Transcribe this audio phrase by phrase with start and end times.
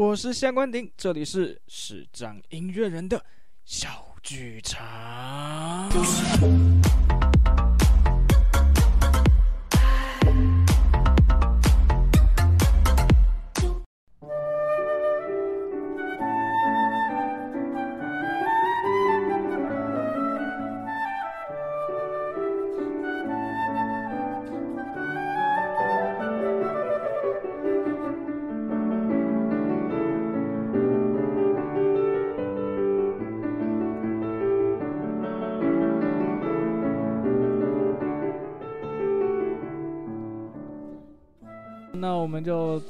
[0.00, 3.22] 我是夏关鼎，这里是市长音乐人的
[3.66, 5.90] 小剧场。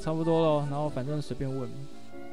[0.01, 1.69] 差不多了，然后反正随便问，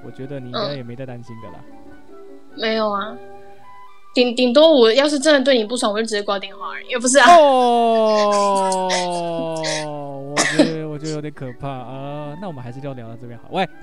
[0.06, 1.56] 我觉得你应该也没在担心的啦。
[1.70, 2.16] 嗯、
[2.56, 3.16] 没有啊，
[4.14, 7.30] 顶顶多我要是真的对你不爽，我就直接挂电话而已，也不是啊。
[7.30, 8.88] 哦，
[10.36, 12.38] 我觉得我觉得有点可怕啊、呃。
[12.42, 13.50] 那我们还是就聊到这边好。
[13.52, 13.68] 喂。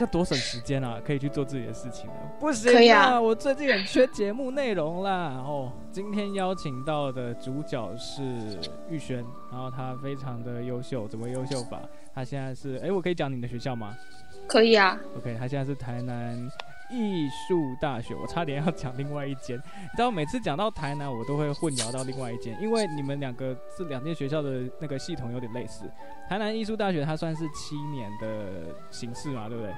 [0.00, 2.14] 要多省时间啊，可以去做自己的事情了。
[2.40, 5.30] 不行啊，可以啊，我最近很缺节目内容啦。
[5.32, 8.24] 然后今天邀请到的主角是
[8.90, 11.80] 玉轩，然后他非常的优秀，怎么优秀法？
[12.12, 13.94] 他现在是，哎，我可以讲你的学校吗？
[14.48, 14.98] 可以啊。
[15.16, 16.36] OK，他现在是台南
[16.90, 18.12] 艺术大学。
[18.16, 25.88] 我差点要讲另外一间，你知道每次讲到台南，我都会混淆到另外一间，因为你们两个这两间学校的那个系统有点类似。
[26.28, 29.72] 台南艺术大学它算是七年的形式嘛，对不对？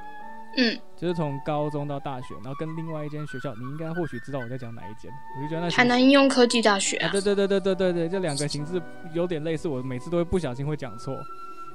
[0.56, 8.80] 嗯，就是从高中到大学，然后跟另外一间学校，你应该或许知道我在讲哪一间，我就觉得那台南应用科技大学啊，啊，对对对对对对对，这两个形式
[9.12, 11.16] 有点类似，我每次都会不小心会讲错。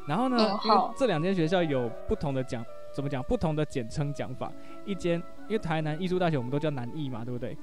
[0.08, 3.22] 然后呢，嗯、因为这两间学校有不同的讲，怎么讲？
[3.24, 4.52] 不同的简称讲法。
[4.84, 7.56] 一间因为台南艺术大学我们都叫南艺嘛，对不对？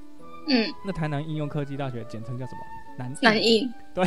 [0.48, 2.60] 嗯，那台南应用科技大学简称叫什么？
[2.96, 3.72] 南南应。
[3.94, 4.06] 对。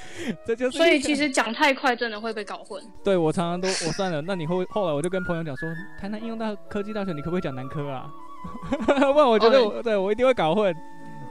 [0.46, 2.82] 这就是，所以其实讲太快真的会被搞混。
[3.04, 5.68] 对，我常常都我算了，那你后后来我就跟朋友讲说，
[6.00, 8.10] 台南应用大科技大学，你可不可以讲南科啊？
[8.86, 9.82] 不然我觉得我、oh.
[9.82, 10.74] 对我一定会搞混。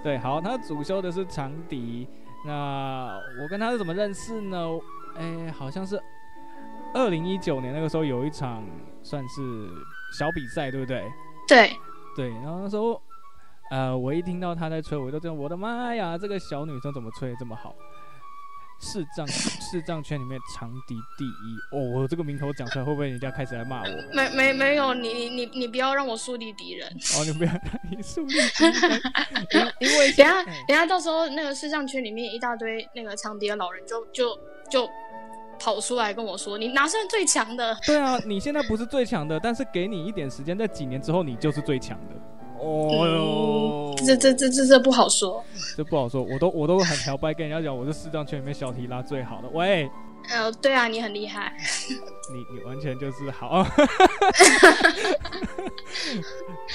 [0.03, 2.07] 对，好，他主修的是长笛。
[2.45, 4.79] 那我跟他是怎么认识呢？
[5.17, 5.99] 哎，好像是
[6.93, 8.63] 二零一九年那个时候有一场
[9.01, 9.41] 算是
[10.13, 11.03] 小比赛，对不对？
[11.47, 11.75] 对
[12.15, 13.01] 对，然后那时候
[13.71, 17.75] 呃，我一听到他在吹，我就觉得我的妈呀，这个小女生怎么吹得这么好？
[18.81, 23.89] 视障 视障圈里面长笛第一哦，我这个名头讲出来会不会人家开始来骂我？
[24.15, 26.87] 没没没有，你你你你不要让我树立敌人
[27.19, 29.01] 哦，你不要让你树立敌人，
[29.79, 34.89] 因因为等下等下到时候那个视障圈里面一大堆那个长笛的老人就就就
[35.59, 37.77] 跑出来跟我说，你哪算最强的？
[37.85, 42.15] 对啊，你现在不是最强的，但是给你一点时间，在几年之后你就是最强的。
[42.61, 45.41] 哦哟、嗯，这这这这这不好说，
[45.77, 46.21] 这不好说。
[46.21, 49.47] 我都我都很调掰，跟人家讲，我是四张圈里面小提拉最好的。
[49.49, 49.89] 喂，
[50.29, 51.53] 呃，对啊，你很厉害，
[52.33, 53.63] 你你完全就是好。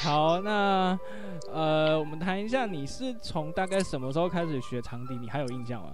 [0.02, 0.98] 好，那
[1.52, 5.14] 呃，我们谈一下，你是从大概什么时候开始学长笛？
[5.16, 5.90] 你还有印象吗？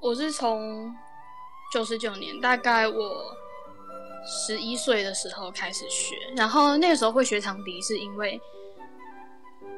[0.00, 0.90] 我是从
[1.72, 3.36] 九十九年，大概我
[4.26, 8.40] 十一岁的时候开始学，然后那个时候会学长笛，是因为。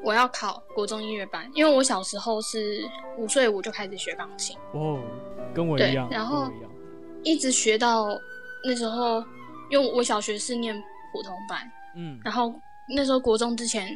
[0.03, 4.57] 我要考国中音乐班，因为我小时候是五岁五就开始学钢琴。
[4.73, 5.01] 哦，
[5.55, 6.51] 跟我一样，然后
[7.25, 8.09] 一直学到
[8.65, 9.25] 那时候，
[9.71, 10.75] 因为我小学是念
[11.13, 11.61] 普通班，
[11.97, 12.55] 嗯，然后
[12.95, 13.89] 那时候国中之前，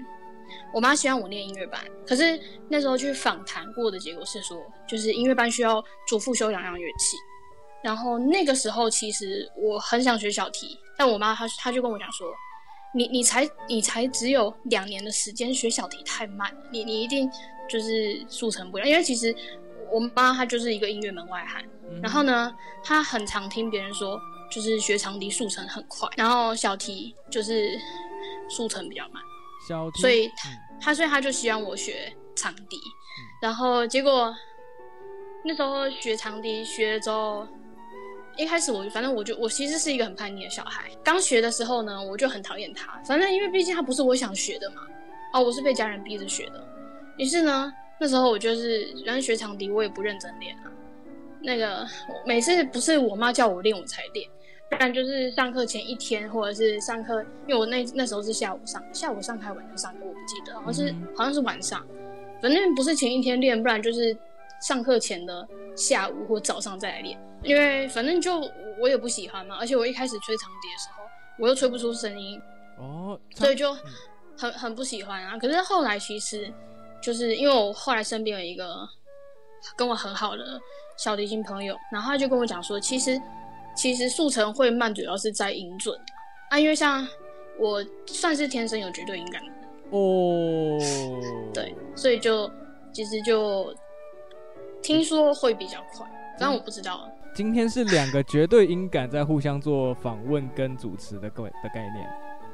[0.74, 4.56] 我妈希望我念音乐班，可是那时候去访谈过的结果是说，
[4.88, 7.16] 就是音乐班需要主副修两样乐器，
[7.84, 12.26] 然后那个时候其实我很想学小提，但我妈她她就跟我讲说。
[12.92, 17.30] 你你才你才只有两年的时间学小提太慢了，你你一定
[17.68, 19.34] 就是速成不了，因为其实
[19.92, 22.52] 我妈她就是一个音乐门外汉，嗯、然后呢，
[22.82, 24.20] 她很常听别人说，
[24.50, 27.78] 就是学长笛速成很快，然后小提就是
[28.48, 29.22] 速成比较慢，
[29.68, 30.48] 小提，所以她
[30.80, 34.34] 她所以她就希望我学长笛，嗯、然后结果
[35.44, 37.46] 那时候学长笛学了之后。
[38.36, 40.90] 一开始我反正我就我其实是一个很叛逆的小孩。
[41.04, 42.98] 刚学的时候呢，我就很讨厌他。
[43.04, 44.82] 反正因为毕竟他不是我想学的嘛，
[45.34, 46.64] 哦，我是被家人逼着学的。
[47.16, 50.72] 于是呢，那时候我就是反正学长笛，我也不认真练啊。
[51.42, 51.86] 那个
[52.24, 54.28] 每次不是我妈叫我练我才练，
[54.70, 61.84] 不然就是上课前一天，或者是上课，因为我那那时候是下午上，下午上还晚上上课，我不记得，好像是好像是晚上。
[62.42, 64.16] 反正不是前一天练，不然就是
[64.60, 65.46] 上课前的
[65.76, 67.18] 下午或早上再来练。
[67.42, 68.38] 因为反正就
[68.78, 71.02] 我也不喜欢嘛，而且我一开始吹长笛的时候，
[71.38, 72.38] 我又吹不出声音，
[72.78, 73.74] 哦，所以就
[74.36, 75.38] 很很不喜欢啊。
[75.38, 76.52] 可是后来其实
[77.02, 78.86] 就是因为我后来身边有一个
[79.74, 80.60] 跟我很好的
[80.98, 83.18] 小提琴朋友，然后他就跟我讲说，其实
[83.74, 85.98] 其实速成会慢，主要是在音准
[86.50, 87.08] 啊，因为像
[87.58, 89.42] 我算是天生有绝对音感
[89.92, 90.78] 哦，
[91.54, 92.50] 对，所以就
[92.92, 93.74] 其实就
[94.82, 96.06] 听说会比较快，
[96.38, 97.04] 但我不知道啊。
[97.32, 102.06] 今天是两个绝对音感在互相做访问跟主持的各位的概念。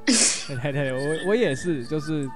[0.62, 2.28] 对对对，我我也是，就是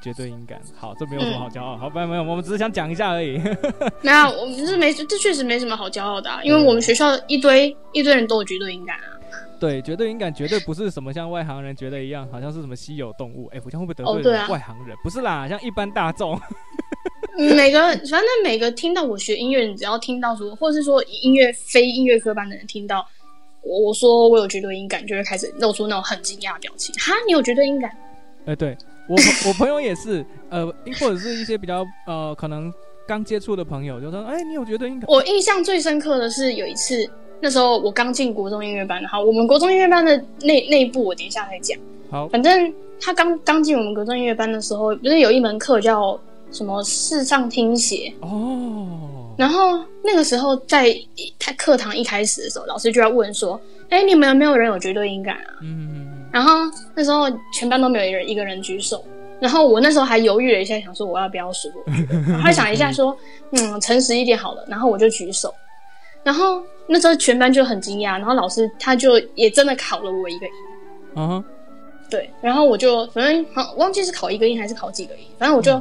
[0.00, 0.60] 绝对音感。
[0.76, 1.74] 好，这没有什么好骄傲。
[1.74, 3.38] 嗯、好，没有没有，我们只是想讲一下而已。
[4.02, 9.16] 没有，我们是没，这确实没什么好骄傲的、啊，因为我们学校一堆一堆人都有绝对音感啊。
[9.58, 13.48] 对，绝对音感绝对不是什么像外行人觉得一样，好像是什么稀有动物。
[13.54, 14.94] 哎，我这样会不会得罪外行人？
[15.02, 16.38] 不是啦，像一般大众。
[17.36, 23.06] 每个反正每个听到我学音乐，你只要听到说，或者是说音乐非音乐科班的人听到
[23.62, 26.94] 我我说我有绝对音感，就会开始露出那种很惊讶的表情。
[26.94, 27.90] 哈，你有绝对音感？
[28.46, 28.76] 哎、欸，对
[29.08, 29.16] 我
[29.46, 30.66] 我朋友也是，呃，
[30.98, 32.72] 或者是一些比较呃可能
[33.06, 35.06] 刚接触的朋友，就说，哎、欸，你有绝对音感？
[35.08, 37.08] 我印象最深刻的是有一次，
[37.40, 41.78] 那时候我刚进国中音乐班，好，我们国中音乐班的内内部，我等一下再讲。
[42.10, 46.18] 好，反正他刚刚进我们国中音乐班的时候，不是有一门课叫。
[46.52, 48.12] 什么视唱听写。
[48.20, 50.96] 哦，然后那个时候在
[51.38, 53.60] 他课堂一开始的时候，老师就要问说
[53.90, 56.52] ：“哎，你们有没有人有绝对音感啊？”嗯，然后
[56.94, 59.04] 那时候全班都没有一人一个人举手，
[59.40, 61.70] 然后我那时候还犹豫了一下，想说我要不要说，
[62.42, 63.16] 还想一下说，
[63.50, 65.54] 嗯，诚实一点好了，然后我就举手，
[66.22, 70.52] 然后那时候全班就很惊讶，然后老师他就也真的考了我一个音，
[71.16, 71.44] 嗯，
[72.08, 75.80] 对，然后我就反正好忘记是考一个音还是考几个音，反正我就。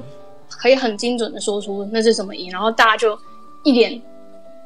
[0.50, 3.19] 嗯可以很精准的说出那是什么音，然后大家就
[3.63, 4.01] 一脸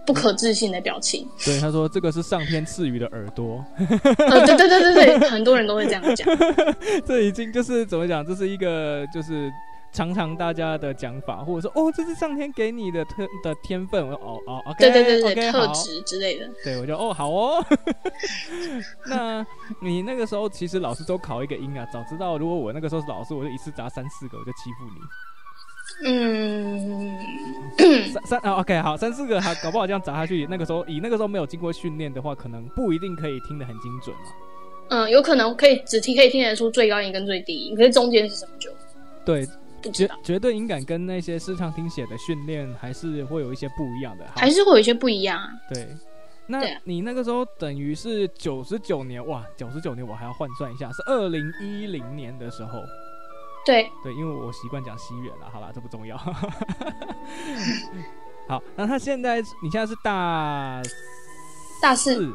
[0.06, 1.28] 不可置信的表情。
[1.44, 3.64] 对，他说这个是上天赐予的耳朵。
[3.78, 6.28] 呃，对对对对对，很多人都会这样讲。
[7.06, 8.26] 这已经就是怎么讲？
[8.26, 9.52] 这是一个就是
[9.92, 14.08] 常常大家的讲法，或者说哦，这是上天给你的特的天分。
[14.08, 16.50] 我说哦哦对对对对，okay, 特质之类的。
[16.64, 17.66] 对，我就哦好哦。
[19.08, 19.46] 那
[19.82, 25.02] 你那个时候其实老师都考一个音啊，早知道如果我那个时候是老师，我就一次砸三四个，我就欺负你。
[26.04, 27.18] 嗯，
[28.14, 34.22] 三三啊，OK，好，三四个，好，搞不好这样砸下去，那个时候以那个时候没有经过训练的话，可能不一定可以听得很精准嘛。
[34.90, 38.72] 嗯，有可能可以只听可以听得出最高音跟最低音，可是中间是什么就
[39.26, 39.46] 对，
[39.92, 45.50] 绝绝对音感跟那些视唱听写的训练还是会有一些不一样的，还是会有一些不一样啊。
[45.74, 45.88] 对，
[46.48, 52.80] 那你那个时候等于是九十九年哇，九十九年我还要换算一下，是二零一零年的时候。
[53.70, 56.18] 对对，因为我习惯讲西元了，好吧，这不重要。
[58.48, 60.82] 好，那他现在，你现在是大
[61.80, 62.34] 大四，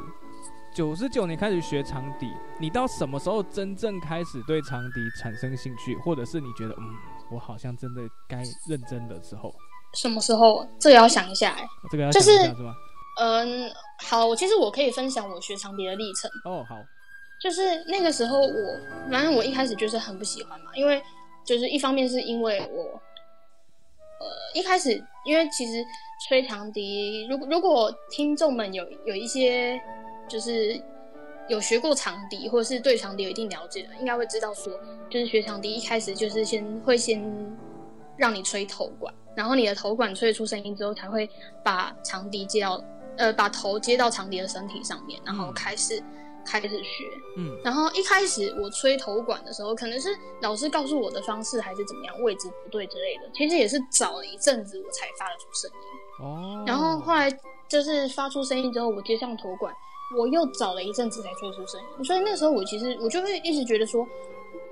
[0.73, 6.95] 九十九年开始学长笛，你到什么时候真正开始对长笛产生兴趣，或者是你觉得，嗯，
[7.33, 9.53] 我好像真的该认真的时候？
[9.95, 10.65] 什么时候？
[10.79, 12.73] 这个要想一下，哎，这个要想一下，就是，是吗？
[13.21, 13.69] 嗯，
[14.05, 16.31] 好，其实我可以分享我学长笛的历程。
[16.45, 16.77] 哦，好，
[17.41, 21.03] 就是那个时候我，反正我一开始就是很不喜欢嘛，因为。
[21.45, 22.83] 就是一方面是因为我，
[24.19, 24.91] 呃，一开始
[25.25, 25.85] 因为其实
[26.27, 29.81] 吹长笛，如果如果听众们有有一些
[30.27, 30.81] 就是
[31.49, 34.73] 有学过长笛或者是对长笛有一定了解的，应该会知道说，
[35.11, 37.23] 就是学长笛一开始就是先会先
[38.17, 41.29] 让你吹头管，然后你的头管吹出声音之后，才会
[41.63, 42.83] 把长笛接到
[43.19, 46.03] 呃把头接到长笛的身体上面，然后开始。
[46.47, 53.23] 开始学，嗯，然后一开始我吹头管的时候，可能是老师告诉我的方式还是怎么样，位置不对之类的。
[53.35, 56.25] 其实也是找了一阵子我才发得出声音。
[56.25, 57.31] 哦，然后后来
[57.69, 59.75] 就是发出声音之后，我接上头管，
[60.17, 62.05] 我又找了一阵子才吹出声音。
[62.05, 64.07] 所以那时候我其实我就会一直觉得说，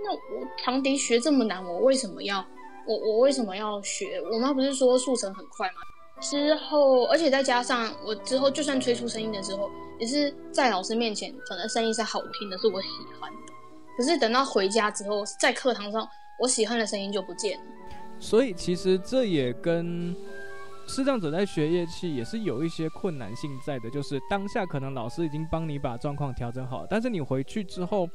[0.05, 2.45] 那我长笛学这么难，我为什么要
[2.87, 4.21] 我我为什么要学？
[4.31, 5.75] 我妈不是说速成很快吗？
[6.23, 12.89] 之后，而且再加上我之后，就算吹出声音的时候，也是在老师面前，可能声音是好听的，是我喜
[13.21, 13.39] 欢的。
[13.99, 17.65] 可是等到回家之后，在课堂上，我喜欢的声音就不见了。
[18.19, 20.17] 所以其实这也跟
[20.87, 28.09] 视障者在学乐器也是有一些困难性在的，就是当下可能老师已经帮你把状况调整好，但是你回去之后。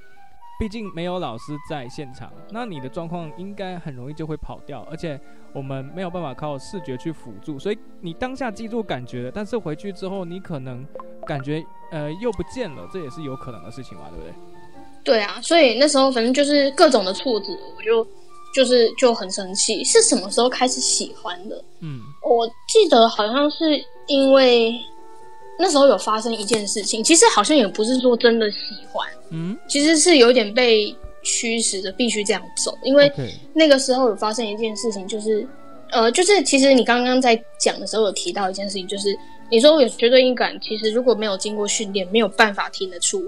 [0.60, 5.20] 毕竟没有老师在现场，那你的状况应该很容易就会跑掉，而且
[5.54, 10.86] 我们没有办法靠视觉去辅助，所以你当下记住感觉了，但是回去之后你可能
[11.26, 14.34] 感觉呃又不见了，这也是有可能的事情嘛，对不对？
[15.04, 17.48] 对啊，所以那时候反正就是各种的挫折，
[17.78, 18.06] 我就
[18.56, 19.84] 就是就很生气。
[19.84, 21.64] 是什么时候开始喜欢的？
[21.82, 24.74] 嗯，我记得好像是因为。
[25.60, 28.58] 那时候有发生一件事情，其实好像也不是说真的喜
[28.92, 32.78] 欢，嗯，其实是有点被驱使的，必须这样走。
[32.84, 33.12] 因为
[33.54, 35.48] 那个时候有发生一件事情，就是，
[35.92, 39.18] 呃，就是其实你刚刚在讲的时候有提到一件事情，就是
[39.50, 43.24] 你说我有绝对音感，其实如果没有经过训练，没有办法听得出，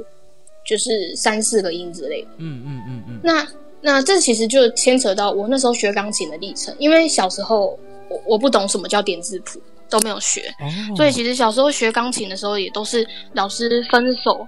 [0.64, 2.28] 就是三四个音之类的。
[2.38, 3.20] 嗯嗯嗯嗯。
[3.24, 3.48] 那
[3.82, 7.78] 那这其实就牵扯到我那时候学钢琴的历程，因为小时候
[8.10, 9.60] 我我不懂什么叫点字谱，
[9.90, 14.48] 都没有学，哦、所以其实小时候学钢琴的时候也都是老师分手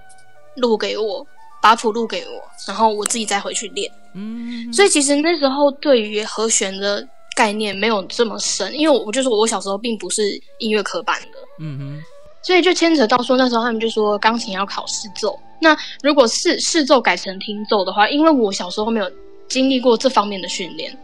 [0.56, 1.26] 录给我，
[1.60, 3.90] 把谱录给我，然后我自己再回去练。
[4.14, 10.22] 嗯，所以其实那时候对于和弦的概念没有这么深，因为我就是我小时候并不是
[10.58, 11.38] 音乐科班的。
[11.58, 12.02] 嗯哼，
[12.42, 19.10] 所以就牵扯到说那时候他们就说钢琴要考试奏，那如果是试奏改成听奏的话，因为我小时候没有
[19.48, 20.96] 经历过这方面的训练，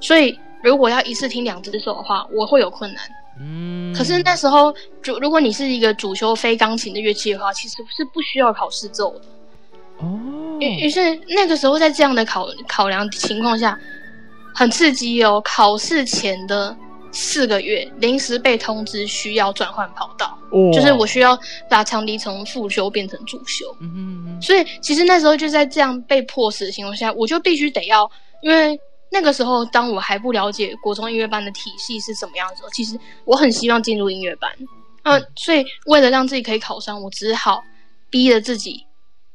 [0.00, 3.02] 所以如果要一次听两只手的话，我会有困难。
[3.38, 9.24] 嗯，可是那时候主如果你是一个主修非钢琴的乐器的话，其实是不需要考试奏的。
[9.98, 13.78] 哦，于于是那个时候在这样的考考量情况下，
[14.54, 15.40] 很刺激哦。
[15.44, 16.74] 考试前的
[17.12, 23.64] 四个月，临时被通知需要转换跑道，哦，就是我需要把长笛从副修变成主修。
[23.80, 24.42] 嗯哼哼。
[24.42, 28.10] 所以其实那时候就在这样被迫使的情况下，我就必须得要，
[28.42, 28.78] 因为
[29.10, 34.50] 那个时候当我还不了解国中音乐班的体系是什么样子的时候，其实我很希望进入音乐班。
[35.02, 37.62] 嗯，所以为了让自己可以考上，我只好
[38.08, 38.86] 逼着自己。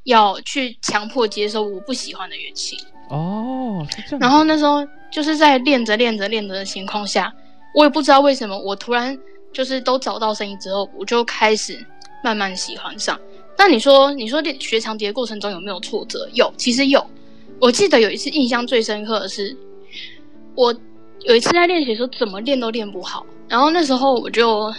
[0.05, 2.77] 要去强迫接受我不喜欢的乐器
[3.09, 3.83] 哦，
[4.19, 7.33] 然后那时候就是在练着练着练着的情况下，
[7.73, 9.17] 我也不知道为什么，我突然
[9.51, 11.83] 就是都找到声音之后，我就开始
[12.23, 13.19] 慢慢喜欢上。
[13.57, 16.29] 那你说，你说练学长笛的过程中有没有挫折？
[16.33, 17.03] 有，其实有。
[17.59, 19.55] 我记得有一次印象最深刻的是，
[20.55, 20.73] 我
[21.21, 24.73] 有一次在练习的时候，怎么练都练不好，然后那时候我就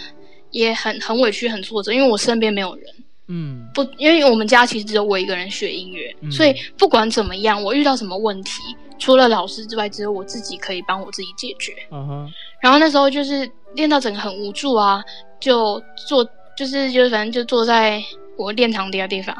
[0.50, 2.84] 也很很委屈、很挫折，因为我身边没有人。
[3.28, 8.62] 嗯，不，因为我们家其实只有我一个人学音乐，嗯，所以不管怎么样，我遇到什么问题，
[9.00, 11.72] 除了老师之外，只有我自己可以帮我自己解决。
[11.90, 12.32] 嗯哼。
[12.62, 15.02] 然后那时候就是练到整个很无助啊，
[15.40, 16.24] 就坐，
[16.56, 18.00] 就是就是反正就坐在
[18.36, 19.34] 我练长笛的地方。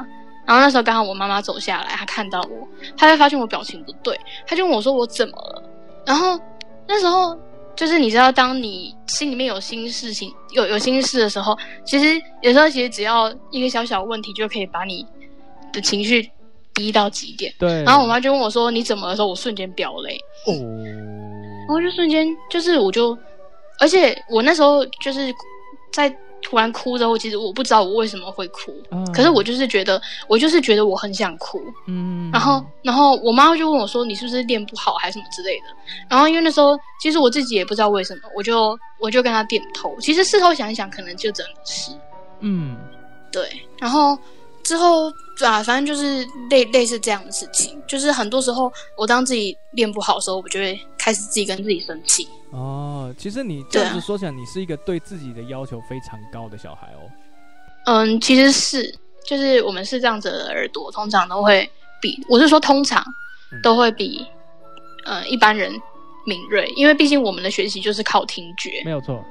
[0.47, 5.62] 然后那时候刚好我妈妈走下来，她看到我，她就发现我表情不对，她就问我说我怎么了？
[6.07, 6.41] 然后
[6.87, 7.38] 那时候。
[7.76, 15.07] 就是你知道，当你心里面有心事情，有有心事的时候，其实有时候其实只要一个小小问题，就可以把你
[15.75, 16.26] 的情绪
[16.73, 17.53] 逼到极点。
[17.59, 17.83] 对。
[17.83, 20.19] 然后我妈就问我说：“你怎么的时候？”我瞬间飙泪。
[20.47, 20.55] 哦。
[21.69, 23.15] 然后就瞬间，就是我就，
[23.79, 25.31] 而且我那时候就是
[25.93, 26.09] 在。
[26.43, 31.61] 突然哭之后，其实我不知道我为什么会哭，嗯、可是我就是觉得，我就是觉得我很想哭。
[31.88, 35.64] 嗯，然后，然后我妈就问我说：“你是不是练不好，还是什么之类的？”
[36.09, 39.97] 然后因为那时候，其实我自己也不知道为什么，我就我就跟她点头。
[40.00, 41.90] 其实事后想一想，可能就真的是，
[42.40, 42.76] 嗯，
[43.33, 43.49] 对。
[43.78, 44.16] 然后
[44.62, 45.11] 之后
[45.45, 52.26] 啊，反正就是类类似这样的事情，就是很多时候我当自己练不好的时候，我就会开始自己跟自己生气。
[52.50, 57.06] 哦，其实你这样子说起来，你是一个对自己的要求非常高的小孩哦。
[57.84, 58.92] 嗯，其实是，
[59.25, 61.70] 就是我们是这样子的耳朵，通常都会
[62.02, 63.04] 比，我是说通常
[63.62, 64.26] 都会比，
[65.04, 65.70] 嗯，呃，一般人
[66.26, 69.25] 敏锐，因为毕竟我们的学习就是靠听觉，没有错。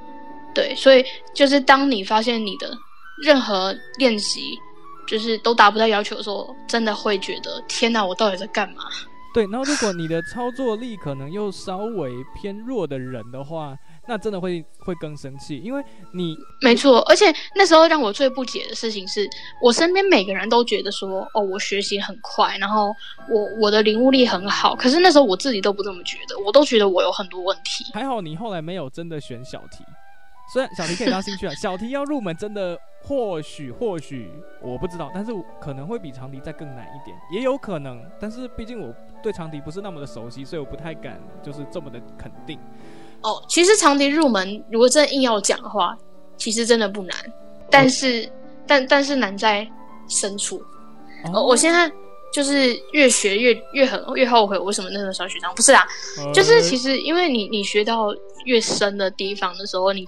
[0.54, 1.04] 对，所以
[1.34, 2.74] 就是当你发现你的
[3.22, 4.58] 任何练习
[5.06, 8.84] 就是都达不到要求的时候，真的会觉得天哪，我到底在干嘛？
[9.36, 13.76] 对，然后如果你的操作力可能又稍微偏弱的人的话，
[14.08, 17.00] 那真的会会更生气，因为你没错。
[17.02, 19.28] 而且那时候让我最不解的事情是，
[19.60, 22.90] 我身边每个人都觉得说，哦，我学习很快，然后
[23.28, 24.74] 我我的领悟力很好。
[24.74, 27.84] 可是那时候我自己都不这么觉得，我都觉得我有很多问题。
[27.92, 29.84] 还好你后来没有真的选小题，
[30.52, 32.78] 虽然小题可以当兴趣啊， 小题要入门真的。
[33.08, 34.28] 或许或许
[34.60, 38.02] 我不知道，但是可能会比长笛再更难一点，也有可能。
[38.18, 42.58] 但是毕竟我对长笛不是那么的熟悉，所以我不太敢就是这么的肯定。
[43.20, 45.96] 哦，其实长笛入门，如果真的硬要讲的话，
[46.36, 47.16] 其实真的不难。
[47.70, 48.30] 但是，哦、
[48.66, 49.64] 但但是难在
[50.08, 50.60] 深处。
[51.32, 51.88] 哦，我现在
[52.32, 55.84] 就是越学越越很越后悔，为什么那个小学长不是啊？
[56.18, 58.08] 哦、就是其实因为你你学到
[58.46, 60.04] 越深的地方的时候，你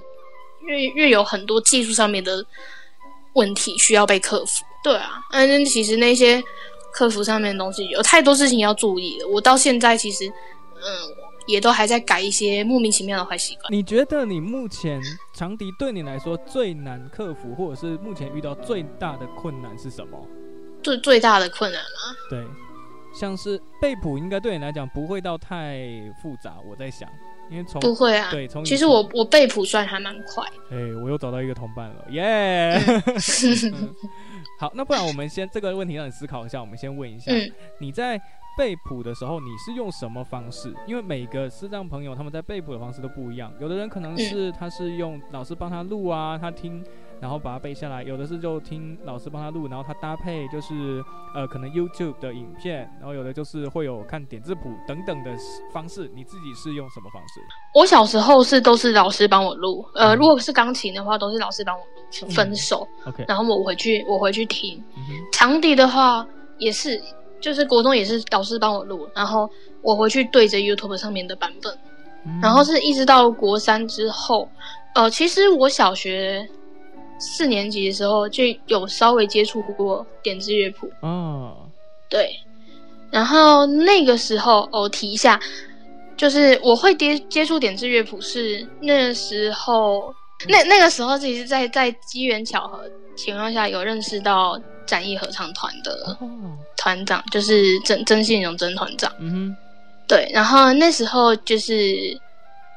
[0.69, 2.47] 越越有很多技术上面的。
[3.35, 6.43] 问题需要被克服，对啊，嗯，其实那些
[6.93, 9.29] 克服上面的东西有太多事情要注意了。
[9.29, 10.83] 我到现在其实，嗯，
[11.47, 13.67] 也都还在改一些莫名其妙的坏习惯。
[13.71, 15.01] 你觉得你目前
[15.33, 20.27] 长笛对你来说最难克服，或者是目前遇到最大的困难是什么？
[20.83, 22.17] 最最大的困难吗？
[22.29, 22.45] 对，
[23.15, 25.79] 像是背谱，应该对你来讲不会到太
[26.21, 26.57] 复杂。
[26.69, 27.09] 我在想。
[27.51, 30.45] 因为从不会啊，对，从其实我我背谱算还蛮快。
[30.71, 33.71] 哎、欸，我又找到一个同伴了，耶、yeah!
[33.73, 33.95] 嗯！
[34.61, 36.61] 好，那不然我们先这个问题让你思考一下。
[36.61, 38.21] 我们先问一下，嗯、你在
[38.57, 40.75] 背谱的时候，你是用什么方式？
[40.87, 43.53] 因为每个视障朋友他们在背谱的方式都不一样。
[43.61, 46.85] 有的人可能是他是用老师帮他录啊，他听
[47.21, 55.31] 然后把它背下来；有的是就听老师帮他录，然后他搭配就是呃可能 YouTube 的影片，然后有的就是会有看点字谱等等的
[55.73, 56.09] 方式。
[56.15, 57.41] 你自己是用什么方式？
[57.75, 61.83] 我小时候是都是老师帮我录，呃，如果是钢琴的话，都是老师帮我
[62.23, 62.87] 录分手。
[63.05, 64.83] 嗯、OK，然后我回去我回去听。
[64.97, 66.27] 嗯、长笛的话
[66.59, 67.03] 也是，
[67.41, 69.51] 就是国中也是老师帮我录，然后
[69.83, 71.77] 我回去对着 YouTube 上面的版本。
[72.25, 74.49] 嗯、然后是一直到国三之后，
[74.95, 76.49] 呃，其实我小学。
[77.19, 81.69] 四年级的时候就有稍微接触过点字乐谱哦，
[82.09, 82.31] 对，
[83.11, 85.41] 然后那个时候我提一下，
[86.17, 90.15] 就是我会接接触点字乐谱是那时候，
[90.49, 96.17] 那那个时候其实在在机缘巧合情况下有认识到展艺合唱团的
[96.77, 99.57] 团长，就是曾曾信荣曾团长，嗯哼，
[100.07, 102.17] 对，然后那时候就是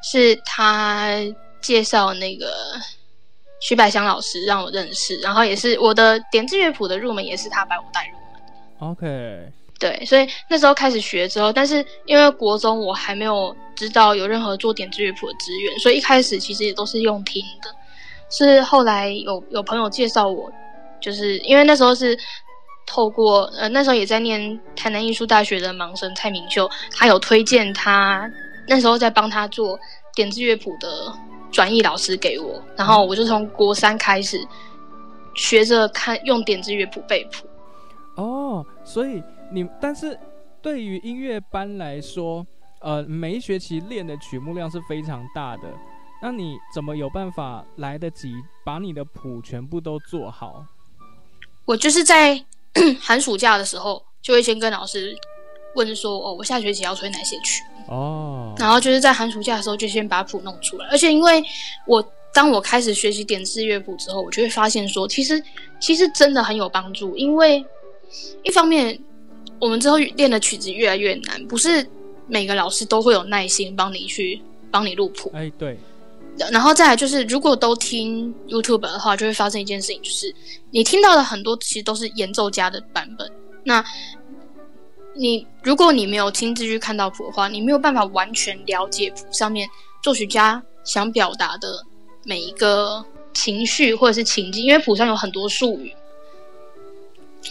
[0.02, 1.16] 是他
[1.62, 2.52] 介绍那个。
[3.62, 8.92] 徐百祥老师让我认识，然后也是我的点字乐谱的入门，也是他把我带入门。
[8.92, 17.70] OK，对，所以那时候开始学之后，但是因为国中我还没有知道有任何做点字乐谱的资源，所以一开始其实也都是用听的。
[18.32, 20.52] 是后来有有朋友介绍我，
[21.00, 22.18] 就是因为那时候是
[22.88, 28.28] 透过呃那时候也在念台南艺术大学的盲生蔡明秀，他有推荐他
[28.68, 29.80] 那时候在帮他做
[30.16, 31.14] 点字乐谱的。
[31.52, 34.40] 转译老师给我，然后我就从国三开始
[35.36, 37.48] 学着看用点字乐谱背谱。
[38.16, 40.18] 哦，所以你但是
[40.62, 42.46] 对于音乐班来说，
[42.80, 45.64] 呃，每一学期练的曲目量是非常大的，
[46.22, 48.34] 那你怎么有办法来得及
[48.66, 50.66] 把你的谱全部都做好？
[51.66, 52.44] 我就是在
[53.02, 55.16] 寒暑假的时候就会先跟老师
[55.76, 57.64] 问说，哦，我下学期要吹哪些曲？
[57.88, 61.44] 哦，然后就是在寒暑假的时候就先把谱弄出来，而且因为
[61.88, 65.44] 我当我开始学习点字乐谱之后，我就会发现说，其实
[65.80, 67.16] 其实真的很有帮助。
[67.18, 67.66] 因为
[68.44, 68.98] 一方面
[69.60, 71.86] 我们之后练的曲子越来越难，不是
[72.28, 75.32] 每个老师都会有耐心帮你去帮你录谱。
[75.34, 75.78] 哎，对。
[76.50, 80.34] 然后再来就是，如果都听 YouTube 的话，就会发生一件事情，就是
[80.72, 83.30] 你听到的很多其实都是演奏家的版本。
[83.64, 83.84] 那
[85.14, 89.68] 你如果你没有亲自去看到谱的话，你没有办法完全了解谱上面
[90.02, 91.86] 作曲家想表达的
[92.24, 95.94] 每一个情绪或者是情境，因为谱上有很多术语。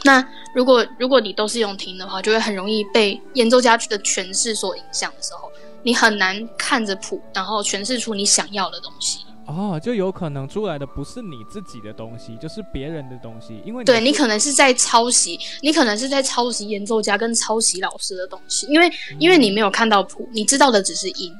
[0.04, 5.50] 那如果如果你都是用听的话，就会很容易被演奏家去的诠释所影响的时候，
[5.82, 9.20] 你很难看着谱，然后诠释出你想要的东西。
[9.50, 21.32] 哦，就有可能出来的不是你自己的东西，就是别人的东西，因为你对你可能是在抄袭，你可能是在抄袭演奏家跟抄袭老师的东西，因为、嗯、因为你没有看到谱，你知道的只是音，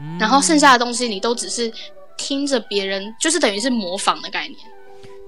[0.00, 1.72] 嗯、然后剩下的东西你都只是
[2.16, 4.58] 听着别人，就是等于是模仿的概念。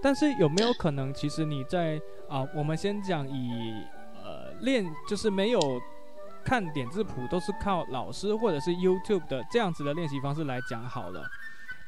[0.02, 3.72] 但是有没有可能，其实你在啊，我们先讲以
[4.24, 5.60] 呃练，就是没有
[6.44, 11.22] 看点字谱，都是靠老师或者是 YouTube 的这样子的练习方式来讲好了。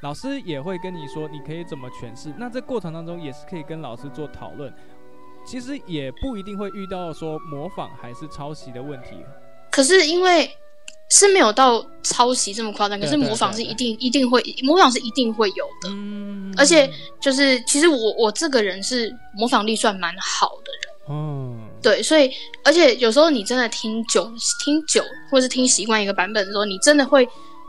[0.00, 2.32] 老师也会跟你说，你可以怎么诠释。
[2.38, 4.72] 那这过程当中也是可以跟老师做讨论。
[5.44, 9.16] 其实也不一定会遇到说模仿还是抄袭的问题。
[9.72, 10.48] 可是因为
[11.10, 15.88] 是没有到抄袭这么夸张，可是模仿是一定一定会模仿是一定会有的。
[15.88, 16.54] 嗯。
[16.56, 21.16] 而且就是其实我我这个人是模仿力算蛮好的人。
[21.16, 21.68] 嗯。
[21.82, 22.30] 对，所以
[22.62, 24.30] 而且有时候你真的听久
[24.64, 27.28] 听久，或是听习惯一个版本的时候，你真的会。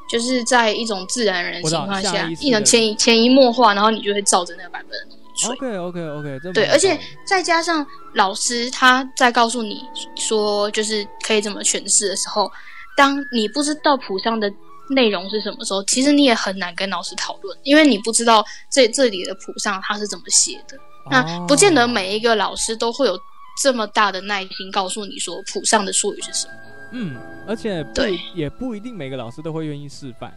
[0.10, 5.00] 就是在一种自然人的情况下，一种潜移潜移默化，然后你就会照着那个版本
[5.38, 5.52] 吹。
[5.52, 9.82] OK OK OK，对，而且再加上老师他在告诉你
[10.16, 12.52] 说，就是可以怎么诠释的时候，
[12.98, 14.52] 当你不知道谱上的
[14.90, 20.78] 内容是什么时候，其实你也很难跟老师讨论，因为你不知道这这里的谱上他是怎么写的。
[21.12, 23.18] 那不见得每一个老师都会有
[23.62, 26.54] 这么大的耐心告诉你说谱上的术语是什么。
[26.92, 27.16] 嗯，
[27.48, 30.34] 而且不对也不一定每个老师都会愿意示范。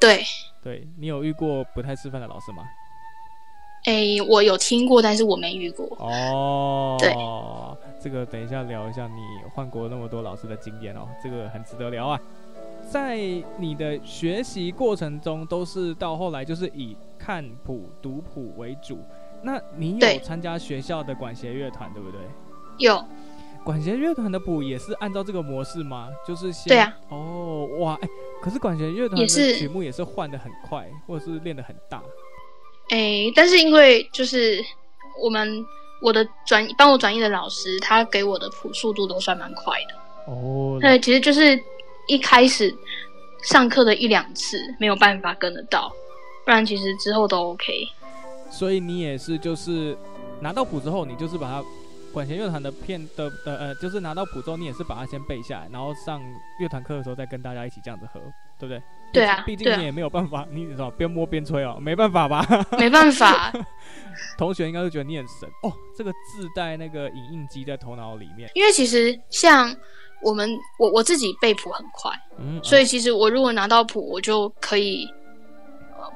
[0.00, 0.22] 对，
[0.62, 2.64] 对你有遇过不太示范的老师吗？
[3.84, 5.86] 哎、欸，我有听过，但是我没遇过。
[5.98, 7.14] 哦，对，
[8.00, 9.20] 这个等一下聊一下你
[9.54, 12.20] 换过那么多老师的经验哦，这个很值得聊啊。
[12.90, 13.16] 在
[13.56, 18.98] 你的学习过程中，都是到后来就是以看谱读谱为主。
[19.42, 22.20] 那你有参加学校的管弦乐团，对不对？
[22.78, 23.04] 有。
[23.64, 26.08] 管弦乐团的谱也是按照这个模式吗？
[26.26, 26.94] 就是先对啊。
[27.10, 32.02] 哦，哇，哎、欸，可是管弦乐团的曲目也是换的很快，或者是练的很大。
[32.90, 34.64] 哎、欸，但是因为就是
[35.22, 35.64] 我们
[36.00, 40.32] 我的转帮我转译的老师，他给我的谱速度都算蛮快的。
[40.32, 40.78] 哦。
[40.80, 41.60] 对，其实就是
[42.06, 42.74] 一开始
[43.42, 45.92] 上课的一两次没有办法跟得到，
[46.44, 47.86] 不然其实之后都 OK。
[48.50, 49.94] 所以你也是就是
[50.40, 51.64] 拿到谱之后，你就是把它
[52.18, 56.20] 管弦乐团的片的的呃，就是拿到谱之后，你也是把它先背下来，然后上
[56.58, 58.18] 乐团课的时候再跟大家一起这样子合，
[58.58, 58.82] 对不对？
[59.12, 62.44] 对啊，毕竟你也没有办法，啊、你知道边摸边吹哦，没办法吧？
[62.76, 63.52] 没办法。
[64.36, 68.50] 同学应该会觉得你很神哦，这个自带那个影印机在头脑里面。
[68.56, 69.72] 因为其实像
[70.20, 70.50] 我们，
[70.80, 75.17] 我我自己背谱很快，嗯，所以其实我如果拿到谱，我就可以，呃，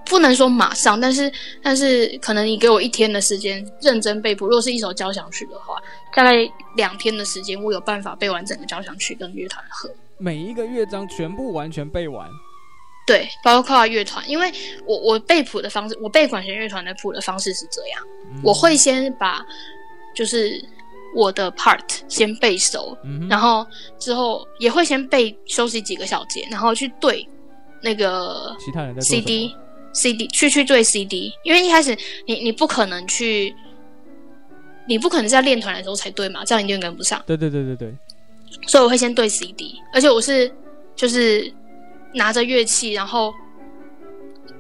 [0.07, 5.81] 不能说马上，但是但是可能你给我一天的时间认真背谱，如果是一首交响曲的话，
[6.15, 6.33] 大概
[6.77, 12.29] 两天的时间，我有办法背完整个交响曲跟乐团合，每一个乐章全部完全背完。
[13.05, 14.53] 对，包括乐团，因为
[14.87, 18.01] 我我背谱的方式，我背管弦乐团的谱的方式是这样，
[18.33, 19.45] 嗯、我会先把
[20.15, 20.65] 就是
[21.17, 23.67] 我的 part 先背熟，嗯、然后
[23.99, 27.29] 之后也会先背休息几个小节，然后去对
[27.83, 28.57] 那个
[29.01, 29.53] CD
[29.93, 33.55] CD 去去对 CD，因为一开始你你不可能去，
[34.87, 37.23] 你不可能在练团的时候才对嘛，这样一定跟不上。
[37.27, 37.95] 对对对对对，
[38.67, 40.53] 所以我会先对 CD，而且我是
[40.95, 41.53] 就是。
[42.15, 43.33] 拿着乐器，然后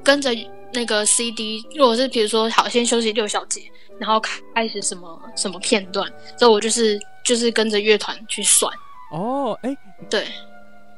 [0.02, 0.30] 跟着
[0.72, 1.62] 那个 CD。
[1.76, 3.60] 如果是比如说，好，先休息六小节，
[3.98, 4.18] 然后
[4.54, 8.72] 开始什么什么片段，所以我就是就是跟着乐团去算。
[9.10, 9.76] 哦，哎，
[10.08, 10.26] 对，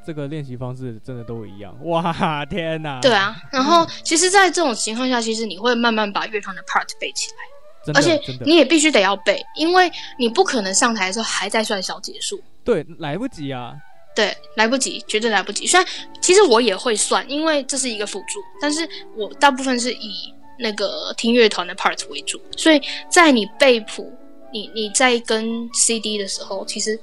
[0.06, 1.74] 这个练习方式真的都一样。
[1.84, 3.00] 哇，天哪！
[3.00, 12.40] 对啊，然后其实，在这种情况下，其实你会慢慢把乐团的 part 背起来，而且你也必须得要背，因为你不可能上台的时候还在算小节数。
[12.62, 13.74] 对，来不及啊。
[14.14, 15.66] 对，来不及，绝对来不及。
[15.66, 15.88] 虽然
[16.20, 22.40] 其实我也会算，因为这是一个辅助，但是我大部分是以那个听乐团的 part 为主。
[22.56, 24.16] 所以在你背谱，
[24.52, 26.96] 你你在跟 CD 的时候，其实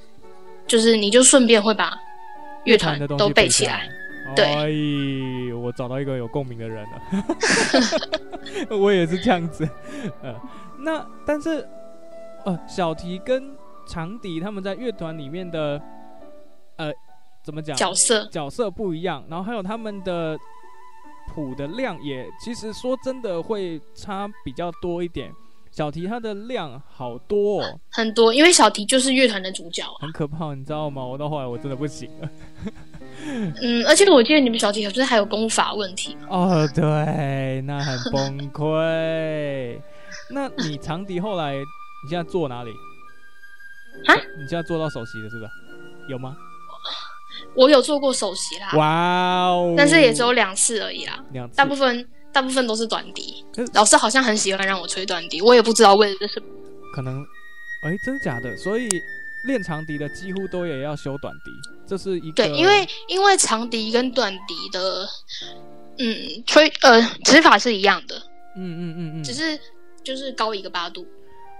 [0.66, 1.94] 就是你就顺便会把
[2.64, 3.88] 乐团的都背起来。
[4.36, 7.00] 对，哎，我找到一个有共鸣的人了，
[8.78, 9.68] 我也是这样子。
[10.22, 10.34] 呃，
[10.78, 11.68] 那但是
[12.44, 13.54] 呃，小提跟
[13.86, 15.80] 长笛他们在乐团里面的。
[16.76, 16.90] 呃，
[17.44, 17.76] 怎么讲？
[17.76, 20.38] 角色角色不一样，然后还有他们的
[21.28, 25.30] 谱的量也，其实说真的会差比较多一点。
[25.72, 31.02] 小提它的量好多哦，很多，因为小提就是乐团的主角啊，很可怕，你知道吗？
[31.02, 32.28] 我到后来我真的不行了。
[33.24, 36.16] 嗯，而且我记得你们小提是不是还有功法问题？
[36.28, 39.80] 哦，对，那很崩溃。
[40.30, 42.70] 那你长笛后来你现在坐哪里？
[44.06, 44.14] 啊？
[44.14, 45.50] 你现在做到首席了是不是？
[46.10, 46.36] 有吗？
[47.56, 49.74] 我有做过首席啦，哇哦！
[49.76, 51.56] 但是也只有两次而已啦，两次。
[51.56, 56.46] 大部分大部分都是短笛，老师好像很喜欢让我吹短笛，我也不知道为了什么。
[56.94, 57.22] 可能，
[57.82, 58.56] 哎、欸，真的假的？
[58.56, 58.88] 所以
[59.44, 61.50] 练长笛的几乎都也要修短笛，
[61.86, 65.06] 这是一个对，因为因为长笛跟短笛的，
[65.98, 68.16] 嗯，吹呃指法是一样的，
[68.56, 69.58] 嗯嗯嗯嗯，只是
[70.02, 71.06] 就是高一个八度。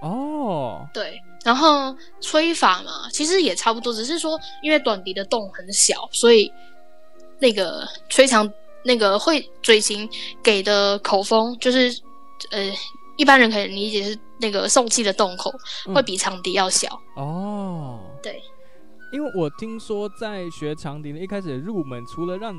[0.00, 1.20] 哦，对。
[1.44, 6.52] 然后吹法嘛，其实也差不多，只是说因为短笛的洞很小，所以
[7.40, 8.48] 那个吹长
[8.84, 10.08] 那个会嘴型
[10.42, 11.88] 给的口风，就是
[12.50, 12.72] 呃
[13.16, 15.52] 一般人可以理解是那个送气的洞口
[15.94, 16.88] 会比长笛要小。
[17.16, 18.40] 嗯、哦，对，
[19.12, 22.54] 因为我听说在学长笛的一开始入门，除了让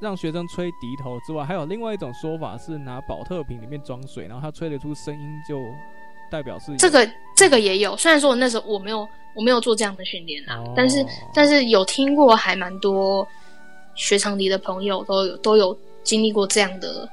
[0.00, 5.56] 让学生吹笛头之外，还有另外一种说法是拿保特瓶里面装水，然后他吹得出声音就。
[6.30, 7.06] 代表是这个，
[7.36, 7.94] 这个也有。
[7.94, 9.06] 虽然说我那时候我没有，
[9.36, 11.04] 我没有做这样的训练啊，哦、但是
[11.34, 13.28] 但是有听过，还蛮多
[13.94, 17.08] 学长笛的朋友都有都有经历过这样的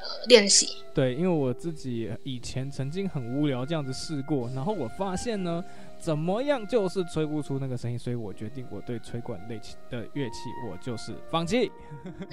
[0.00, 0.68] 呃练习。
[0.94, 5.64] 对，因为我自己以前曾经很无聊这样子试过，然后我发现呢，
[5.98, 10.36] 怎么样就是吹不出那个声音，所以我决定我对吹管类的乐器
[10.70, 11.72] 我就是放弃。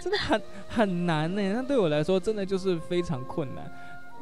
[0.00, 3.70] 真的很很难呢，那对我来说真的就是非常困难。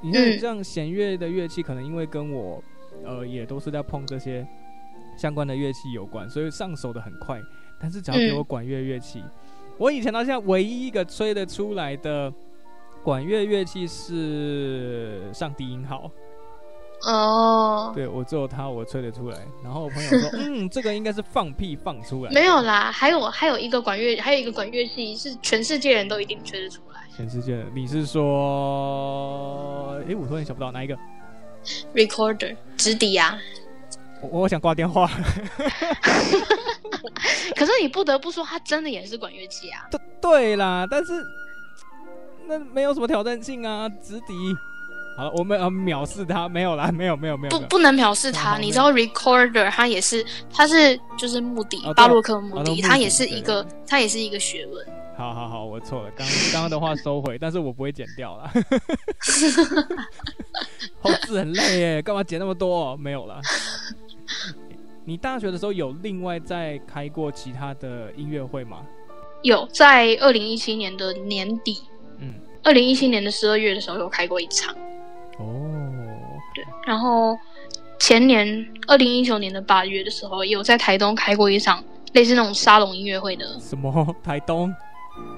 [0.01, 2.61] 你看，像弦乐的乐器，可能因为跟我，
[3.05, 4.45] 呃，也都是在碰这些
[5.17, 7.41] 相关的乐器有关，所以上手的很快。
[7.81, 9.31] 但是只要给我管乐乐器，嗯、
[9.79, 12.33] 我以前到现在唯一一个吹得出来的
[13.03, 16.11] 管乐乐器是上低音号。
[17.03, 19.39] 哦，对，我只有它，我吹得出来。
[19.63, 22.33] 然后我朋友说， 嗯，这个应该是放屁放出来。
[22.33, 27.01] 没有啦，还有还有一个管乐，还有一个管乐器是全世界人都一定吹得出来。
[27.17, 29.95] 全世界，你是说？
[30.09, 30.99] 哎，我突然想不到哪一个。
[31.95, 33.39] Recorder，直笛啊。
[34.23, 35.11] 我我想挂电话。
[37.57, 39.87] 可是你不得不说，他真的也是管乐器啊。
[39.91, 41.13] 对对啦，但是
[42.47, 44.35] 那没有什么挑战性啊，直笛。
[45.17, 47.59] 好了，我们呃藐视他，没有啦， 没有没有没有。
[47.59, 54.87] 不不能藐视他，你知道 Recorder 它也是，它是就是木笛，巴洛克木笛，它也是一个，它也是一个学问。
[55.17, 58.49] 好好好，我错了，刚刚刚的话收回，但是我不会剪掉了。
[61.03, 62.97] 后置很累耶，干嘛剪那么多？
[62.97, 63.41] 没有了。
[65.05, 68.85] 你大学的时候有另外再开过其他的音乐会吗？
[69.43, 71.83] 有，在二零一七年的年底，
[72.19, 74.75] 嗯，二零一七年的十二月的时候有开过一场。
[75.39, 77.39] 哦，对，然后
[77.99, 83.59] 前年二零一九年的八月的时候，有在台东开过一场类似那种沙龙音乐会的。
[83.61, 84.15] 什么？
[84.23, 84.75] 台东？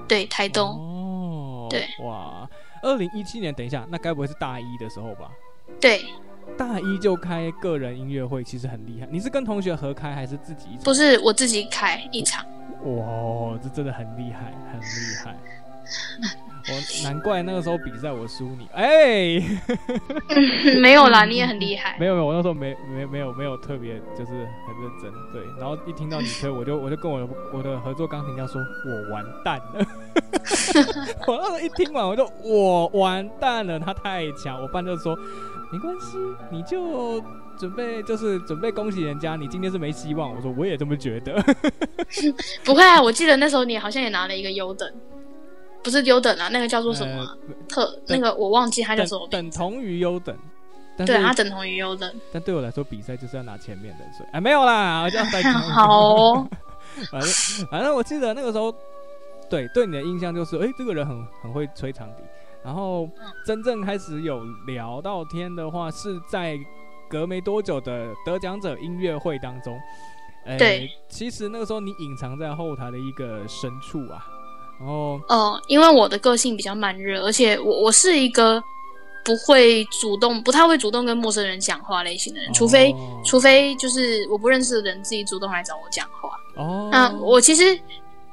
[0.07, 0.67] 对，台东。
[0.67, 2.49] 哦，对，哇，
[2.81, 5.31] 二零一七年，等一下，那该不会是大一的时候吧？
[5.79, 6.01] 对。
[6.57, 9.07] 大一就开个人音乐会，其实很厉害。
[9.09, 10.83] 你是跟同学合开还是自己一场？
[10.83, 12.45] 不是，我自己开一场。
[12.83, 15.37] 哇，这真的很厉害，很厉害。
[16.63, 18.67] 我难怪那个时候比赛我输你。
[18.73, 19.39] 哎、欸
[20.29, 21.97] 嗯，没有啦，你也很厉害。
[21.99, 25.11] 没有没有，我那时候没没没有没有特别就是很认真。
[25.33, 29.85] 对，然后一听到你吹，我就我就跟我的我的合作钢琴家说，我完蛋了。
[31.27, 34.61] 我那时候一听完，我就我完蛋了，他太强。
[34.61, 35.17] 我伴就说。
[35.71, 36.17] 没关系，
[36.51, 37.23] 你就
[37.57, 40.33] 准备就是准备恭喜人家，你今天是没希望。
[40.35, 41.41] 我说我也这么觉得。
[42.65, 44.91] 不会啊，我记得那时候你好像也拿了一个优等，
[45.81, 47.99] 不是优等啊，那个叫做什么、呃、特？
[48.07, 49.27] 那个我忘记它叫什么。
[49.29, 50.37] 等同于优等。
[50.97, 52.13] 对，它等同于优等。
[52.33, 55.41] 但对我来说，比赛就是要拿前面的，所以哎，没有啦，我就要再
[55.73, 56.47] 好、哦。
[57.09, 57.31] 反正
[57.71, 58.75] 反正我记得那个时候，
[59.49, 62.23] 对对你的印象就是，哎，这个人很很会吹长笛。
[62.63, 63.09] 然后
[63.45, 66.59] 真正开始有聊到天的话，是在
[67.09, 69.79] 隔没多久的得奖者音乐会当中。
[70.57, 74.25] 对，其实那个时候你隐藏在后台的一个深处啊。
[74.79, 78.59] 然后，哦、呃，因为我的个性比较慢热，而且我我是一个
[79.23, 86.29] 不会主动、不太会主动跟陌生人讲话类型的人，哦、除非除非就是我不认识的人自己主动来找我讲话。
[86.55, 87.79] 哦，那我其实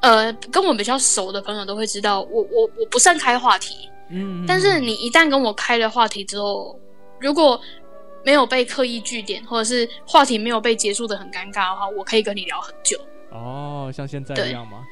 [0.00, 3.74] 呃跟我比较熟的朋友都会知道，我我我不善开话题。
[4.10, 6.78] 嗯，但是你一旦跟我开了话题之后，
[7.20, 7.60] 如果
[8.24, 12.98] 没有被刻意据点，或者是话题没有被结束的很尴尬的话，我可以跟你聊很久。
[13.30, 14.84] 哦，像现在一样吗？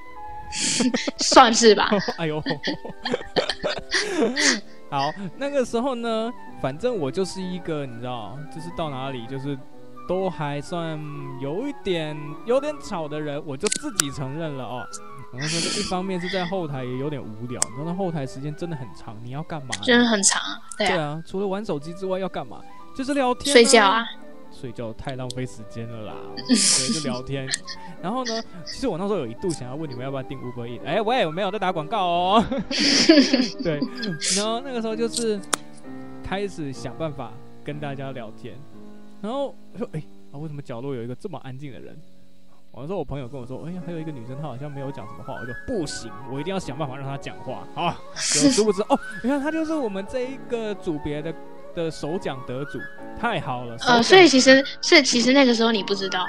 [1.18, 1.90] 算是吧。
[2.18, 2.40] 哎呦，
[4.88, 9.58] 好，那个时候呢，反正我就是一个，你知道，就是到哪里就是
[10.08, 10.98] 都还算
[11.40, 14.86] 有一点有点吵的人，我就自己承认了哦。
[15.32, 19.68] 然后说，一方面是在后台也有点无聊，然后后台时间真的很长，你要干嘛？
[19.82, 20.40] 真的很长，
[20.78, 22.60] 对啊，对啊，除了玩手机之外要干嘛？
[22.94, 24.06] 就是聊天、啊，睡觉啊，
[24.50, 27.46] 睡觉太浪费时间了啦，对，就聊天。
[28.00, 32.44] 然后呢，其实我那时候有一度想要问你们要不要订 Uber Eats，哎，我也没有在打广告哦。
[33.62, 33.78] 对，
[34.36, 35.38] 然后那个时候就是
[36.24, 38.54] 开始想办法跟大家聊天，
[39.20, 41.94] 然后说，哎，啊，为什么角落有一个这么安静的人？
[42.78, 47.98] 我说我朋友跟我说，哎呀，还有一个女生，她好像没有讲什么话，我就不行，我一定要想办法让她讲话啊！
[48.14, 51.34] 殊不知哦，你看她就是我们这一个组别的
[51.74, 52.78] 的首奖得主，
[53.18, 53.74] 太好了。
[53.86, 56.26] 呃，所以其实是其实那个时候你不知道，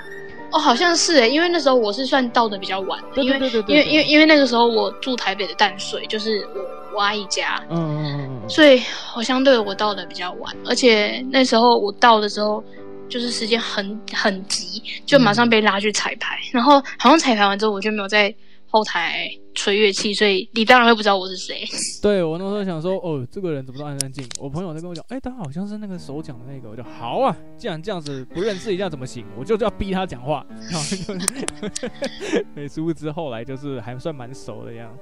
[0.54, 8.82] 哦，好像是哎，因为那时候我是算到的比较晚的，因为因为因为因为那个时候我住台北的淡水，就是我我阿姨家，嗯嗯嗯嗯，所以
[9.18, 12.64] 我相对我到的比较晚，而且那时候我到的时候。
[13.10, 18.34] 就是时间很很急，就马上被拉去彩排，嗯、然后好像彩排完之后，我就没有在
[18.70, 21.66] 后台吹乐器，所以你当然会不知道我是谁。
[22.04, 24.30] 对，我那时候想说，哦，这个人怎么都安安静静。
[24.40, 26.70] 我朋友在跟我讲，哎，他好像是那个手讲的那个。
[26.70, 29.26] 我就好啊，既然这样子不认识一下怎么行？
[29.38, 30.46] 我就要逼他讲话。
[30.70, 34.94] 然后就是， 对，殊不知后来就是还算蛮熟的样。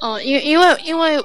[0.00, 1.18] 哦、呃，因为因为因为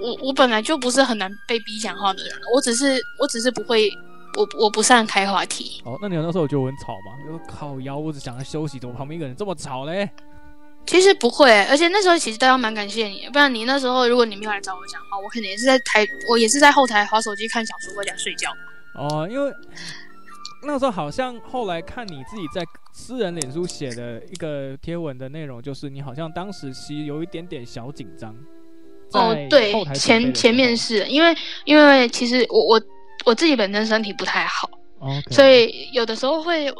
[0.00, 3.90] 我我本来就不是很难被逼讲话的人，我只是我只是不会。
[4.36, 5.80] 我我不擅开话题。
[5.84, 7.16] 哦，那你有那时候我觉得我很吵吗？
[7.26, 10.08] 就靠腰，我只想要休息，怎么旁边一个人这么吵嘞？
[10.86, 18.50] 其实不会，而且那时候其实大家蛮感谢你，不然你那时候如果你没有来找我讲话，我肯定也是在台，我也是在后台划手机看小说或者睡觉。
[18.94, 19.52] 哦，因为
[20.62, 28.32] 那时候好像后来看你自己在私人脸书写的一个贴文的内容，就是你好像当时其实有一点点小紧张。
[29.12, 32.82] 哦，对，前前面是因为因为其实我我。
[33.26, 34.70] 我自己本身身体不太好.
[35.30, 36.72] 所以有的时候会，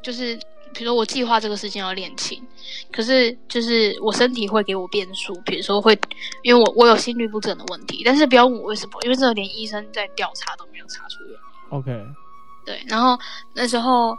[0.00, 0.34] 就是
[0.72, 2.42] 比如说我计划这个事情要练琴，
[2.90, 5.98] 可是就是我身体会给我变数，比如说会，
[6.42, 11.78] 因为我我有心律不整的问题，但是不要问我为什么，因为这个连医生在调查都没有查出原因。
[11.78, 12.06] OK，
[12.64, 13.18] 对，然后
[13.52, 14.16] 那时候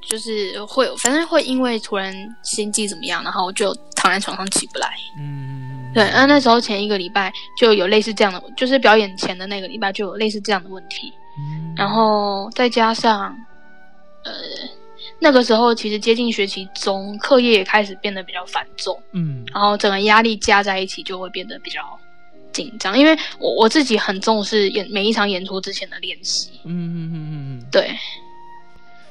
[0.00, 4.90] 就是会，反正会因为突然心悸怎么样，然后我就躺在床上起不来。
[5.20, 5.71] 嗯。
[5.94, 13.36] 对，那那时候前一个礼拜就有类似这样的，就是表演前的那个礼拜就有类似这样的问题，嗯、然后再加上，
[14.24, 14.32] 呃，
[15.18, 21.80] 那个时候其实接近学期中，课业也开始变得比较繁重，嗯，然后整个压力加在一起，就会变得比较
[22.52, 22.98] 紧张。
[22.98, 27.90] 因为我我自己很重视演每一场演出之前的练习，嗯嗯嗯嗯嗯，对，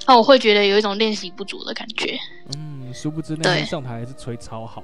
[0.08, 2.18] 那我会觉得有一种练习不足的感觉。
[2.58, 4.84] 嗯，殊不知那天上台还是吹超好。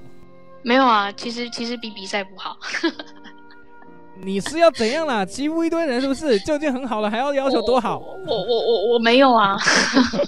[0.63, 2.57] 没有啊，其实其实比比赛不好。
[4.19, 5.23] 你是要怎样啦？
[5.23, 6.39] 欺负一堆人是不是？
[6.39, 7.99] 就已经很好了，还要要求多好？
[7.99, 9.55] 我我我我，我没有啊。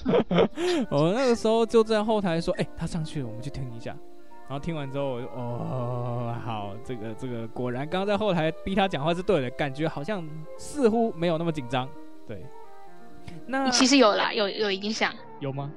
[0.91, 3.95] 我那个时候就在后台说：“哎、欸，他上去了，我们去听一下。”
[4.47, 11.89] 然后听完之后，我就哦，好，这个这个果然刚刚在后台逼他讲话是对的，感觉好像似乎没有那么紧张。
[12.27, 12.45] 对，
[13.47, 15.11] 那其实有啦，有有影响。
[15.39, 15.71] 有吗？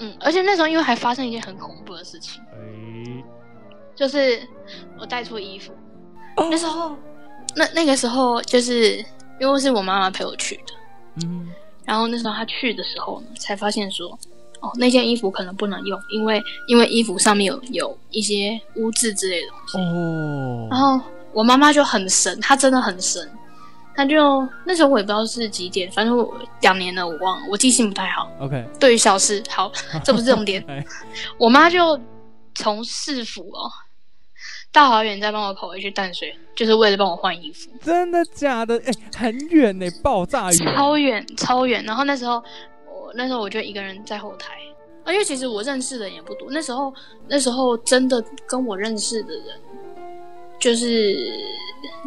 [0.00, 3.24] 嗯，而且那时候因为还发生一件很恐怖的事情，哎、欸，
[3.94, 4.40] 就是
[4.98, 5.72] 我带错衣服，
[6.36, 6.96] 哦、那时候。
[7.56, 8.96] 那那个时候就是
[9.38, 10.72] 因为是我妈妈陪我去的，
[11.24, 11.52] 嗯，
[11.84, 14.08] 然后那时候她去的时候呢，才发现说，
[14.58, 19.78] 哦，那件衣服可能不能用，因为因为衣服上面有有一些污渍之类的东西。
[19.78, 21.00] 哦，然后
[21.32, 23.30] 我妈妈就很神，她真的很神，
[23.94, 28.28] 她就那时候我也不知道是几点，反正我两年了，我忘了，我记性不太好。
[28.40, 29.70] OK，对于小事，好，
[30.02, 30.64] 这不是重点。
[31.38, 31.96] 我妈就
[32.56, 33.70] 从市府哦。
[34.74, 37.70] 大老远再帮我跑回去淡水，就是为了帮我换衣服。
[37.80, 38.76] 真的假的？
[38.78, 41.84] 哎、欸，很远呢，爆炸远，超远超远。
[41.84, 42.42] 然后那时候
[42.88, 44.54] 我那时候我就一个人在后台，
[45.04, 46.48] 而且其实我认识的人也不多。
[46.50, 46.92] 那时候
[47.28, 49.44] 那时候真的跟我认识的人，
[50.58, 51.16] 就是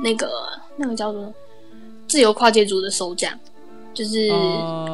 [0.03, 0.29] 那个
[0.75, 1.33] 那个叫做
[2.05, 3.31] 自由跨界组的首奖，
[3.93, 4.93] 就是、uh...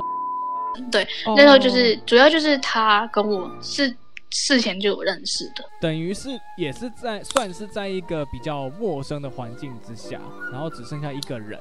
[0.92, 2.00] 对，那时候就是、uh...
[2.06, 3.92] 主要就是他跟我是。
[4.34, 10.20] 事前就有认识的，等于是也是在算是在一个比较陌生的环境之下，
[10.52, 11.60] 然后只剩下一个人。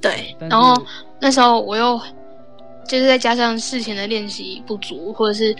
[0.00, 0.74] 对，然后
[1.20, 2.00] 那时候我又
[2.88, 5.54] 就是再加上事前的练习不足，或者是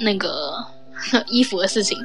[0.00, 0.54] 那个
[1.26, 1.96] 衣服的事情，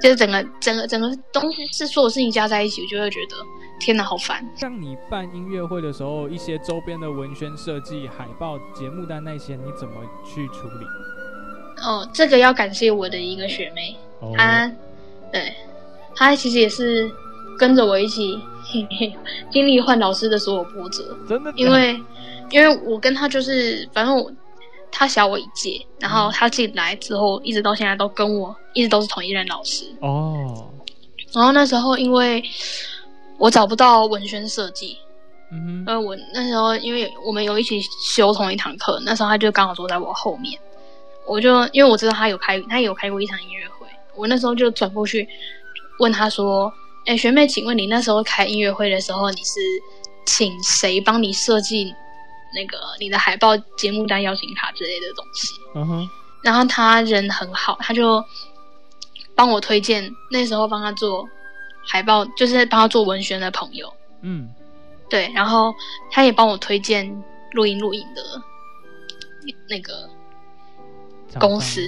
[0.00, 3.36] 就是整个整个整个东西是所有事情加在一起，我就会觉得
[3.80, 4.44] 天哪，好烦。
[4.56, 10.86] 像你办音乐会的时候，一些周边的文宣设计、海报、节目单那些，你怎么去处理？
[11.82, 14.70] 哦，这个要感谢我的一个学妹，哦、她，
[15.32, 15.54] 对，
[16.14, 17.10] 她其实也是
[17.58, 19.14] 跟着我一起嘿嘿
[19.50, 22.00] 经历换老师的所有波折，真的，因为
[22.50, 24.32] 因为我跟她就是，反正我
[24.90, 29.84] 她小我一届，然后她进来之后，一直到现在都跟我一直都是同一任老师。
[30.00, 30.70] 哦。
[31.32, 32.42] 然后那时候因为
[33.36, 34.96] 我找不到文宣设计，
[35.52, 37.78] 嗯，呃，我那时候因为我们有一起
[38.14, 40.58] 修同一堂课，那时候她就刚好坐在我后面。
[41.26, 45.28] 我就因为我知道他有开，他有开过一场音乐会，我那时候就转过去
[45.98, 46.72] 问他说
[47.04, 49.60] ：“哎、欸，学妹，请问你那时候开音乐会的时候，你是
[50.24, 51.92] 请谁帮你设计
[52.54, 56.10] 那个你的海报、节目单、邀请卡之类的东西？”嗯哼。
[56.42, 58.24] 然后他人很好，他就
[59.34, 61.28] 帮我推荐那时候帮他做
[61.84, 63.92] 海报，就是帮他做文宣的朋友。
[64.20, 64.48] 嗯，
[65.10, 65.74] 对，然后
[66.12, 67.04] 他也帮我推荐
[67.52, 68.22] 录音录影的
[69.68, 70.08] 那个。
[71.38, 71.80] 公司，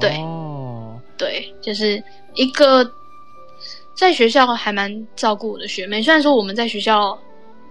[0.00, 2.02] 对、哦，对，就是
[2.34, 2.88] 一个
[3.94, 6.02] 在学校还蛮照顾我的学妹。
[6.02, 7.18] 虽然说我们在学校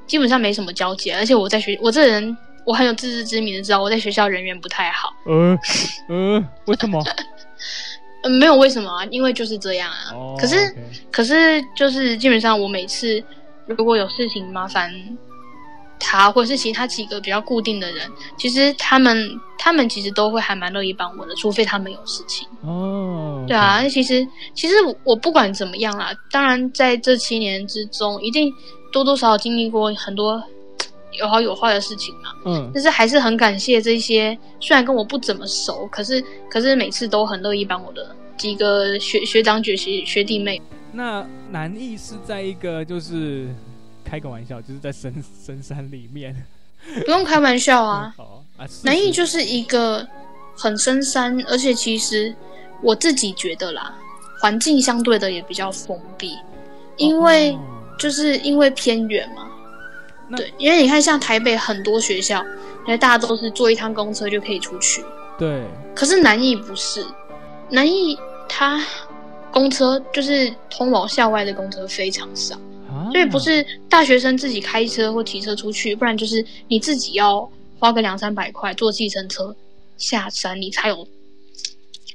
[0.07, 5.13] 基本上没什么交集，而且我在学我这人我很有自知之明的知道我在学校人缘不太好。
[5.27, 5.57] 嗯
[6.09, 7.03] 嗯，为什么？
[8.23, 10.13] 嗯， 没有为什么啊，因为就是这样啊。
[10.13, 10.75] 哦、可是、okay.
[11.11, 13.23] 可是就是基本上我每次
[13.65, 14.91] 如果有事情麻烦。
[16.07, 22.47] 他或者是其他几个比较固定的人，其实他们他们其实都会还蛮乐意帮我的，除非他们有事情。
[22.61, 28.53] 哦，对啊，其实其实我不管怎么样啦，当然在这七年之中，一定
[28.91, 30.41] 多多少少经历过很多
[31.19, 32.29] 有好有坏的事情嘛。
[32.45, 40.61] 嗯，但是还是很感谢这些，虽然跟我不怎么熟，可是可是每次都很乐意帮我的几个学学长、学学学弟妹。
[40.91, 43.47] 那南艺是在一个就是。
[44.05, 45.11] 开个玩笑，就是在深
[45.43, 46.45] 深山里面，
[47.03, 48.13] 不用开玩笑啊。
[48.57, 50.07] 啊，南艺就是一个
[50.55, 52.33] 很深山，而且其实
[52.81, 53.93] 我自己觉得啦，
[54.39, 56.37] 环境相对的也比较封闭，
[56.95, 57.57] 因为
[57.99, 59.47] 就是因为偏远嘛。
[60.37, 62.43] 对，因为你看，像台北很多学校，
[62.85, 65.03] 因为大家都是坐一趟公车就可以出去。
[65.37, 65.63] 对。
[65.93, 67.05] 可是南艺不是，
[67.69, 68.17] 南艺
[68.49, 68.83] 它
[69.51, 72.59] 公车就是通往校外的公车非常少。
[73.11, 79.55] 所以不是大学生自己开车或骑车出去，不然就是你自己要花个两三百块坐计程车
[79.97, 81.07] 下山，你才有，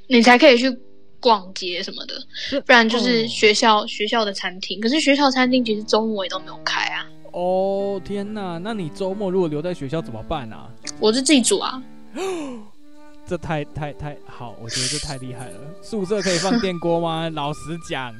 [0.07, 0.75] 你才可以去
[1.19, 2.61] 逛街什么的。
[2.61, 7.07] 不然就是学校学校的餐厅，可是学校餐厅其实周末也都没有开啊。
[7.31, 10.69] 哦天哪，那你周末如果留在学校怎么办啊？
[10.99, 11.81] 我是自己煮啊。
[13.25, 15.59] 这太太太好，我觉得这太厉害了。
[15.81, 17.29] 宿舍可以放电锅吗？
[17.33, 17.59] 老实
[17.89, 18.13] 讲，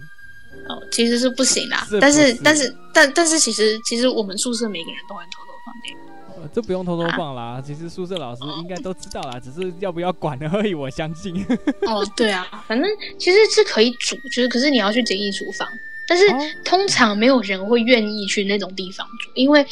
[0.67, 1.85] 哦，其实是不行啦。
[1.89, 6.41] 是但是是但是但但是其实其实我们宿舍每个人都会偷偷放电锅。
[6.41, 7.41] 呃，这不用偷偷放啦。
[7.41, 10.73] 啊、其实宿舍老师应该都知道啦，只是要不要管而已。
[10.73, 11.45] 我相信。
[11.87, 15.67] 哦，对啊，反正其实是可以煮，就是可是你要去简易厨房。
[16.07, 19.65] 但是、哦、通常没有人会愿意去那种地方煮，因为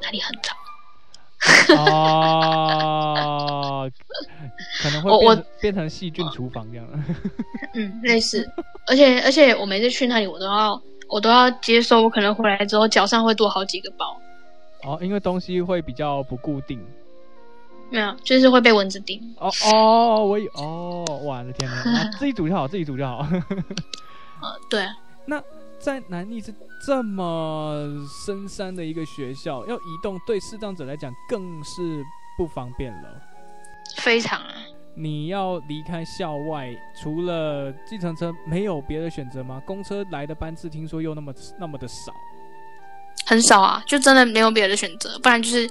[0.00, 0.56] 那里很脏。
[1.76, 3.10] 哦，
[4.82, 6.86] 可能会变我变成细菌厨房这样。
[7.74, 8.48] 嗯，类似。
[8.86, 14.16] 而且而且我每次去那里，我都要我都要接收，我可能回来之后脚上会多好几个包。
[14.84, 16.80] 哦，因为东西会比较不固定。
[17.90, 19.20] 没有，就是会被蚊子叮。
[19.38, 22.10] 哦哦，我有哦，我的天哪！
[22.18, 23.26] 自己煮就好，自己煮就好。
[24.40, 24.86] 呃， 对。
[25.26, 25.42] 那
[25.82, 26.54] 在南艺是
[26.86, 27.74] 这么
[28.24, 32.04] 深山的一个学校，要移动对视障者来讲更是
[32.38, 33.20] 不方便了。
[33.96, 34.54] 非常啊！
[34.94, 36.72] 你要离开校外，
[37.02, 39.60] 除了计程车，没有别的选择吗？
[39.66, 42.12] 公车来的班次听说又那么那么的少，
[43.26, 45.68] 很少啊，就真的没有别的选择，不然就是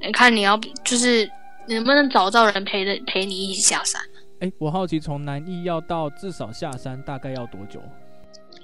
[0.00, 1.30] 你看你要就是
[1.68, 4.00] 能不能找到人陪着陪你一起下山？
[4.58, 7.82] 我好奇从南艺要到至少下山大概要多久？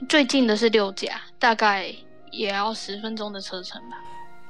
[0.08, 1.94] 最近的是六甲，大概
[2.30, 3.96] 也要十分钟的车程吧。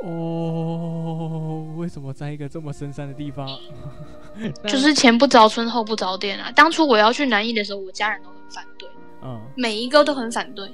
[0.05, 3.48] 哦，为什么在一个这么深山的地方？
[4.66, 6.50] 就是前不着村后不着店啊！
[6.57, 8.88] 当初我要去南艺的时候，我家人都很反对，
[9.22, 10.68] 嗯，每一个都很反对。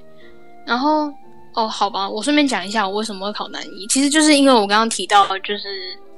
[0.65, 1.13] 然后，
[1.55, 5.69] 哦，好吧，我顺便讲一下我为什么会考南艺，其实就是因为我刚刚提到，就是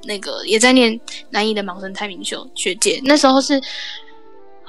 [0.03, 0.97] 那个也在念
[1.31, 3.61] 南艺的盲生蔡明秀学姐，那时候是。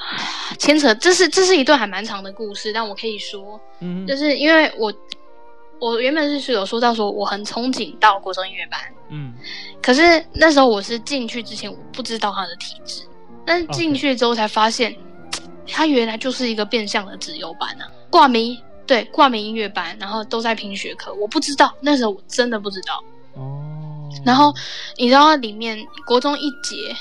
[0.58, 4.92] 牵扯，这是这是一段还蛮长的故事，但我可以说，嗯，就是因为我
[5.80, 9.32] 我原本是有说到说我很憧憬到国中音乐班，嗯，
[9.82, 13.02] 可是那时候我是进去之前我不知道他的体质，
[13.44, 14.94] 但是进去之后才发现.
[15.64, 23.02] 他原来就是一个变相的资优班啊，挂名对挂名音乐班，然后都在拼学科，我不知道那时候我真的不知道
[23.34, 24.52] 哦，然后
[24.96, 26.94] 你知道里面国中一节，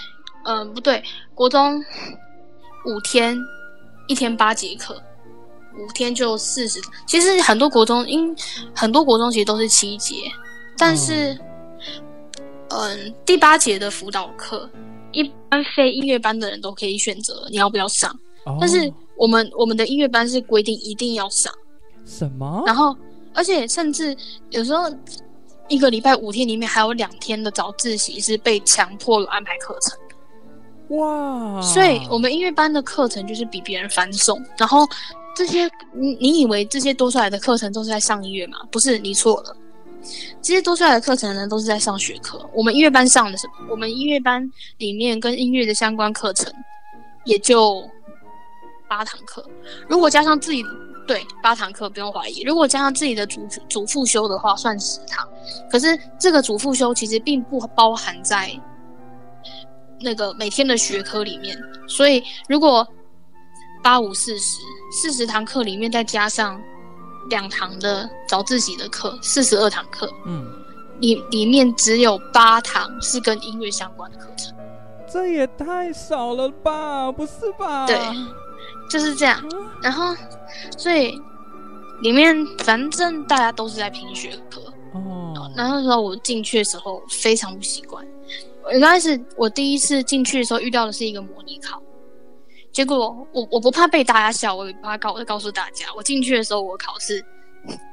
[0.46, 1.84] 嗯、呃，不对，国中。
[2.86, 3.38] 五天，
[4.08, 4.96] 一天八节课，
[5.78, 6.80] 五天就四十。
[7.06, 8.36] 其实很多国中，因
[8.76, 10.16] 很多国中其实都是七节，
[10.78, 11.34] 但是，
[12.70, 14.70] 嗯，嗯，第八节的辅导课，
[15.12, 18.12] 一般非音乐班的人都可以选择你要不要上。
[18.46, 21.54] 哦、但是我们我们的音乐班是规定一定要上。
[22.06, 22.64] 什么？
[22.66, 22.96] 然后，
[23.34, 24.18] 而且甚至
[24.50, 24.92] 有时候
[25.68, 29.96] 一个礼拜五天里面还有两天的早自习是被强迫有安排课程。
[30.98, 31.62] 哇！
[31.62, 34.88] 所以我们音乐班的课程就是比别人繁重，然后
[35.36, 38.58] 这些你你以为这些多出来的课程都是在上音乐吗？
[38.72, 39.56] 不是，你错了。
[40.42, 42.46] 这些多出来的课程呢，都是在上学课。
[42.54, 43.54] 我们音乐班上的什么？
[43.70, 46.52] 我们音乐班里面跟音乐的相关课程
[47.24, 47.88] 也就
[48.90, 49.46] 八堂课。
[49.88, 50.64] 如果加上自己
[51.08, 52.42] 对八堂课，不用怀疑。
[52.42, 55.26] 如果加上自己的主主副修的话，算十堂。
[55.70, 58.52] 可是这个主副修其实并不包含在。
[60.04, 62.88] 那个每天的学科里面，所以如果
[63.84, 64.60] 八五四十
[64.92, 66.62] 四十堂课里面再加上
[67.30, 70.46] 两堂的早自习的课，四十二堂课，嗯，
[71.00, 74.56] 里里面只有八堂是跟音乐相关的课程，
[75.12, 77.12] 这也太少了吧？
[77.12, 77.88] 不是吧？
[77.88, 77.98] 对，
[78.90, 79.42] 就是这样。
[79.82, 80.16] 然后，
[80.78, 81.20] 所以
[82.02, 84.62] 里面反正大家都是在拼学科
[84.94, 85.52] 哦。
[85.56, 88.06] 然后那时候我进去的时候非常不习惯。
[88.70, 91.82] 刚开始我第一次进去的时候遇到的是一个模拟考，
[92.72, 97.24] 结果我我不怕被大家笑，我也不怕告我告诉大家，我进去的时候我考试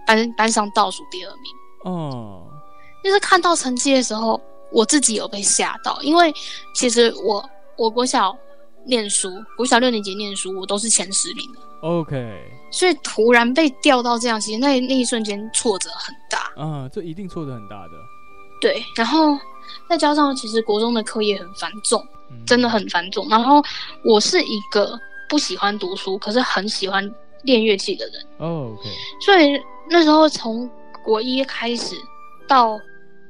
[0.07, 1.93] 班班上倒数第二名。
[1.93, 2.47] 哦，
[3.03, 4.41] 就是看到成绩的时候，
[4.71, 6.33] 我自己有被吓到，因为
[6.75, 7.45] 其实我
[7.77, 8.37] 我国小
[8.85, 11.61] 念书，国小六年级念书，我都是前十名的。
[11.81, 16.53] OK，所以突然被调到这样，其实那那一瞬间挫折很大。
[16.57, 17.93] 嗯，这一定挫折很大的。
[18.61, 19.37] 对，然后。
[19.89, 23.29] 再加上，其实国中的课业很繁重，嗯、真的很繁重。
[23.29, 23.63] 然后
[24.05, 24.99] 我是一个
[25.29, 28.15] 不喜欢读书，可是很喜欢练乐器的人。
[28.39, 28.89] 哦，OK。
[29.25, 29.61] 所以
[29.91, 30.69] 那时候从
[31.05, 31.95] 国一开始
[32.47, 32.79] 到，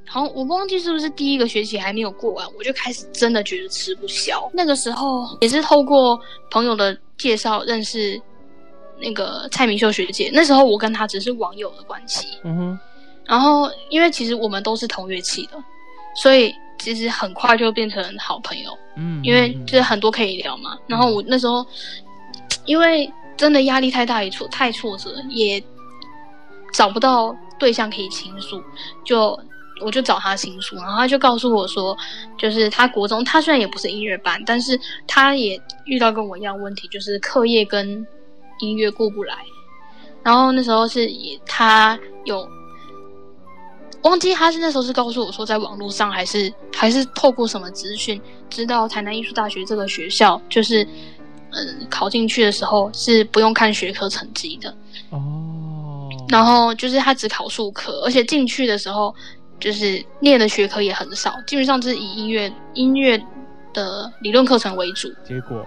[0.07, 4.51] 好像我忘记是不是第一个学期还没有过完，我就开始真的觉得吃不消。
[4.53, 6.19] 那个时候也是透过
[6.51, 8.21] 朋友的介绍认识
[9.01, 10.31] 那个蔡明秀学姐。
[10.33, 12.27] 那时候我跟她只是网友的关系。
[12.45, 12.79] 嗯哼。
[13.27, 15.63] 然后因为其实我们都是同乐器的。
[16.23, 20.77] 所以其实很快就变成好朋友，嗯，因为就是很多可以聊嘛。
[20.87, 21.65] 然后我那时候，
[22.67, 25.63] 因为真的压力太大，也挫太挫折，也
[26.73, 28.63] 找不到对象可以倾诉，
[29.05, 29.39] 就
[29.81, 31.97] 我就找他倾诉，然后他就告诉我说，
[32.37, 38.05] 就是他国中他虽然也不是音乐班，但是他也遇到跟我一样问题，就是课业跟
[38.61, 39.37] 音乐过不来。
[40.25, 42.47] 然后那时候是以他有
[44.03, 50.83] 忘记他是那时候是告诉我说，在网络上还是还是透过什么资讯，知道台南艺术大学这个学校，就是
[51.51, 54.75] 嗯考进去的时候是不用看学科成绩的
[55.11, 56.09] 哦。
[56.29, 59.15] 然后就是他只考术科，而且进去的时候。
[59.61, 63.21] 就是念的学科也很少，基本上就是以音乐音乐
[63.75, 65.09] 的理论课程为主。
[65.27, 65.67] 结果，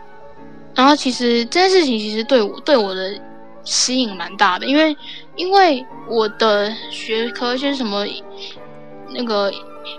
[0.74, 3.20] 然后其实这件事情其实对我对我的
[3.66, 4.96] 吸引蛮大的，因为
[5.36, 8.06] 因为我的学科就是什么
[9.14, 9.52] 那个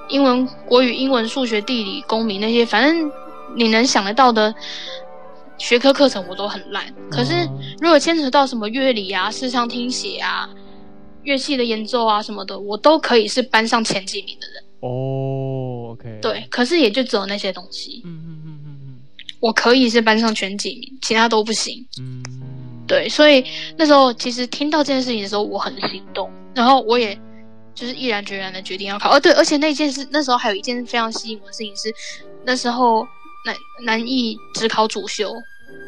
[0.08, 3.10] 英文、国语、英文、数学、地理、公民那些，反正
[3.56, 4.54] 你能想得到的
[5.58, 6.84] 学科课程我都很烂。
[7.10, 7.48] 可是
[7.80, 10.48] 如果牵扯到什么乐理啊、视唱听写啊。
[11.24, 14.64] 乐器的演奏啊什么的，我都可以是班上前几名的人。
[14.80, 16.18] 哦，OK。
[16.20, 18.02] 对，可是也就只有那些东西。
[18.04, 18.98] 嗯嗯嗯嗯嗯。
[19.38, 21.86] 我可以是班上前几名，其他都不行。
[22.00, 22.24] 嗯。
[22.92, 23.42] 对，所以
[23.78, 27.18] 那时候其实听到这件事情的时候，我很心动，然后我也
[27.74, 29.16] 就是毅然决然的决定要考。
[29.16, 31.90] 哦，对，而且那件事，那时候还有一件非常吸引我的事情是，
[32.44, 33.02] 那时候
[33.46, 35.32] 南南艺只考主修。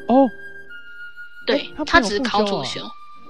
[0.09, 0.27] 哦。
[1.47, 2.81] 对，他只考主修，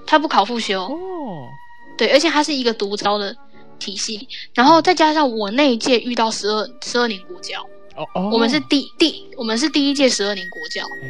[0.07, 0.83] 他不考复修。
[0.83, 1.49] 哦。
[1.97, 3.35] 对，而且他是一个独招的
[3.77, 7.61] 体系，然后再加上我那一届遇到十二十二年国教，
[7.97, 11.09] 哦哦，我们是第第我们是第一届十二年国教，哎，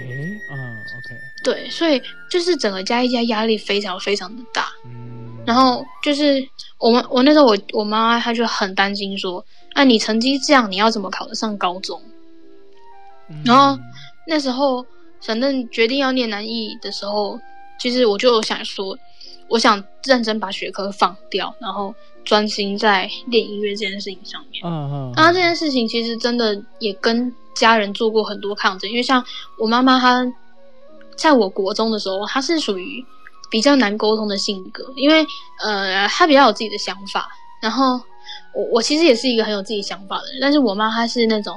[0.51, 0.64] 嗯
[0.97, 12.01] ，OK，对，所以就是整个加一加压力非常非常的大，嗯，然后就是我们我那时候我我妈她就很担心说，啊，你成绩这样，你要怎么考得上高中？
[13.29, 13.77] 嗯，然后
[14.27, 14.85] 那时候
[15.21, 17.39] 反正决定要念南艺的时候，
[17.79, 18.97] 其实我就想说。
[19.47, 24.59] 我想认真把学科放掉，然后专心在练音乐这件事情上面。
[24.65, 25.13] 嗯嗯。
[25.15, 29.23] 然后这件事情其实真的也跟家人做过很多抗争，因为像
[29.59, 30.25] 我妈妈，她
[31.17, 33.03] 在我国中的时候，他是属于
[33.49, 35.25] 比较难沟通的性格，因为
[35.63, 37.27] 呃，他比较有自己的想法。
[37.61, 37.99] 然后
[38.53, 41.55] 我我其实也是一个很有自己想法的人，但是我妈她是那种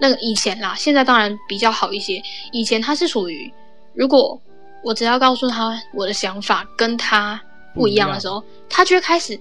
[0.00, 2.20] 那个以前啦，现在当然比较好一些。
[2.52, 3.52] 以前她是属于
[3.94, 4.40] 如果。
[4.82, 7.38] 我只要告诉她我的想法跟她
[7.74, 9.38] 不一样的时候，她就会开始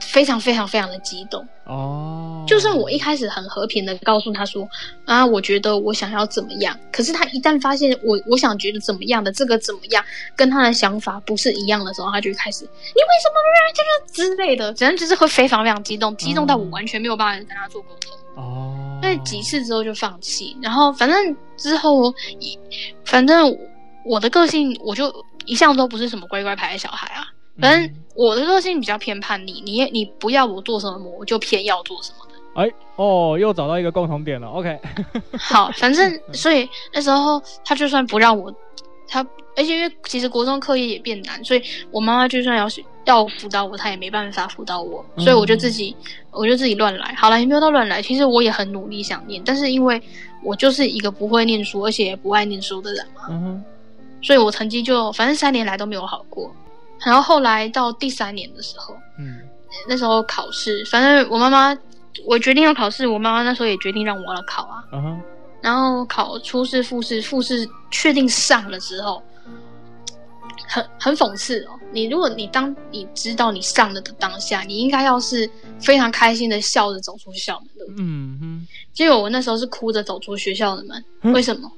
[0.00, 1.46] 非常非常非常的激动。
[1.64, 4.68] 哦，就算我一开始很和平的告诉他说
[5.04, 10.04] 啊，我觉得我想要怎么样，可是他一旦发现我我想觉得怎么样的这个怎么样
[10.36, 14.06] 跟他的想法不是一样的时候，他就开始你为什么不这样？
[14.06, 18.12] 就是之类的，反正就是会非常非常激动，激动到我完全没有办法跟他做沟通。
[18.36, 22.14] 哦，那几次之后就放弃，然后反正之后
[23.04, 23.56] 反正。
[24.08, 25.12] 我的个性，我就
[25.46, 27.26] 一向都不是什么乖乖牌的小孩啊。
[27.58, 32.32] 反正我的个性比较偏叛逆，你你不要我做什么，我就偏要做什么的。
[32.54, 34.48] 哎哦，又找到一个共同点了。
[34.52, 34.78] OK，
[35.38, 38.52] 好，反正所以那时候他就算不让我，
[39.08, 39.20] 他
[39.56, 42.66] 而且因为其实国中课业也变难，所以我妈妈就算要
[43.04, 45.94] 要辅导我，她也没办法辅导我，所以我就自己
[46.30, 47.14] 我就自己乱来。
[47.14, 50.00] 好了，也没有到乱来，其实我也很努力想念，但是因为
[50.42, 53.22] 我就是一个不会念书，而且也不爱念书的人嘛。
[53.28, 53.64] 嗯哼。
[54.22, 56.50] 所以我成绩就反正三年来都没有好过，
[57.04, 59.40] 然后后来到第三年的时候，嗯，
[59.88, 61.76] 那时候考试，反正我妈妈，
[62.26, 64.82] 我决定要考试，我妈妈那时候也决定让我来考啊，
[65.60, 69.22] 然后考初试、复试、复试确定上了之后，
[70.66, 81.70] 很很讽刺哦，你如果你当你知道你上了的当下，你应该要是非常开心的笑着走出校门的，嗯哼，结果我那时候是哭着走出学校的门，嗯、为什么？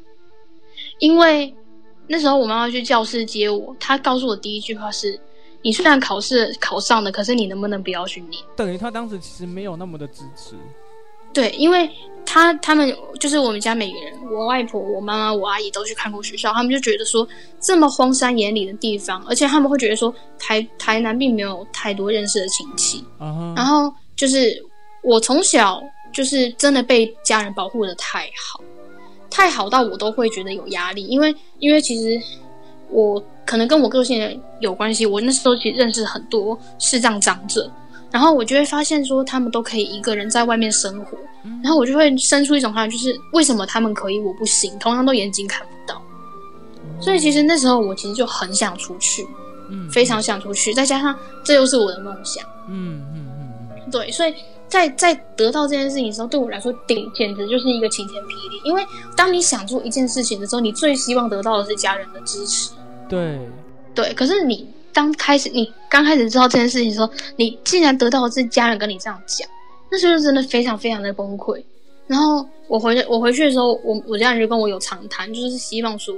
[1.00, 1.52] 因为。
[2.08, 5.18] 那时候我妈妈去教室接我，她告诉我第一句话是
[5.62, 10.54] ：“你虽然考试考上了，可是你能不能不要训练？”等于她当时其实没有那么的支持。
[11.34, 11.88] 对，因为
[12.24, 17.28] 她他们就是我们家每个人，我外婆、我妈妈、我阿姨都去看过学校，他们就觉得说
[17.60, 23.04] 这么荒山野岭的地方，而且他们会觉得说台台南并没有太多认识的亲戚。
[23.20, 23.56] Uh huh.
[23.56, 24.64] 然后就是
[25.02, 25.82] 我从小
[26.12, 28.60] 就是真的被家人保护的太好。
[29.30, 32.20] 太好到我都会觉得有压力，因为因为其实
[32.90, 37.70] 我可能跟我个性有关系，我那时候其实认识很多视障长者，
[38.10, 41.18] 然后我就会发现说他们都可以一个人在外面生活，
[41.62, 44.76] 然后我就会生出一种感觉，就是为什么他们可以我不行？
[44.78, 46.00] 同样都眼睛看不到，
[47.00, 49.26] 所以其实那时候我其实就很想出去，
[49.70, 54.34] 嗯，非常想出去，再加上这又是我的梦想，嗯嗯嗯，对，所以。
[54.68, 58.60] 在在得到这件事情的时候，对我来说，顶简直就是一个晴天霹雳。
[58.64, 58.84] 因为
[59.16, 62.70] 当你想做一件事情的时候，你最希望得到的是家人的支持。
[63.08, 63.38] 对，
[63.94, 64.12] 对。
[64.14, 69.48] 可是你当开始你刚开始知道这件事情的时候，你竟然得到的是家人跟你这样讲，
[69.90, 71.62] 那时候真的非常非常的崩溃。
[72.06, 76.14] 然后我回我回去的时候，我我家人就跟我有长谈，就是希望说，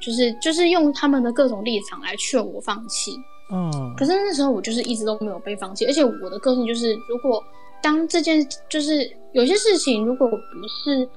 [0.00, 3.12] 就是就是用他们的各种立场来劝我放弃。
[3.50, 7.42] 嗯，可是那时候我就是一直都没有被放弃，而且我的个性就是，如果
[7.82, 11.08] 当这件就是有些事情如果不是。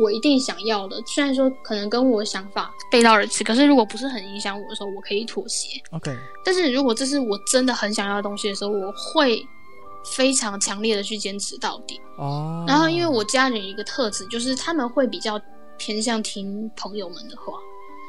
[0.00, 5.82] 我一定想要的，虽然说可能跟我想法背道而驰，可是如果不是很影响我的时候，我可以妥协。
[5.90, 6.16] OK。
[6.44, 9.44] 但是如果这是我真的很想要的东西的时候，我会
[10.14, 12.00] 非常强烈的去坚持到底。
[12.16, 12.60] 哦。
[12.60, 12.70] Oh.
[12.70, 15.40] 然后因为我家人有一个特质，就是他们会比较
[15.76, 17.58] 偏向听朋友们的话。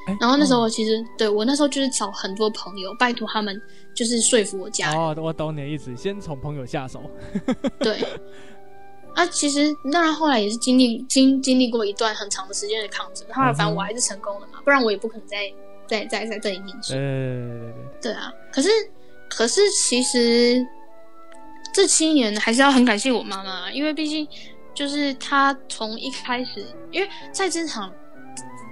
[0.08, 3.62] 欸、然后那时候我其实、嗯、对我那时候就是找很多朋友，拜托他们
[3.94, 5.00] 就是说服我家人。
[5.00, 7.02] 哦，我懂你的意思，先从朋友下手。
[7.80, 8.04] 对。
[9.14, 15.52] 啊，其实当然后来也是经历经经历过一段很长的时间的抗争，后来反正我还是成功了嘛，不然我也不可能再
[15.86, 16.94] 再再在这里念书。
[16.94, 18.70] 对对啊，可是
[19.30, 20.66] 可是其实
[21.74, 24.26] 这七年还是要很感谢我妈妈，因为毕竟
[24.74, 27.94] 就是她从一开始，因为在职场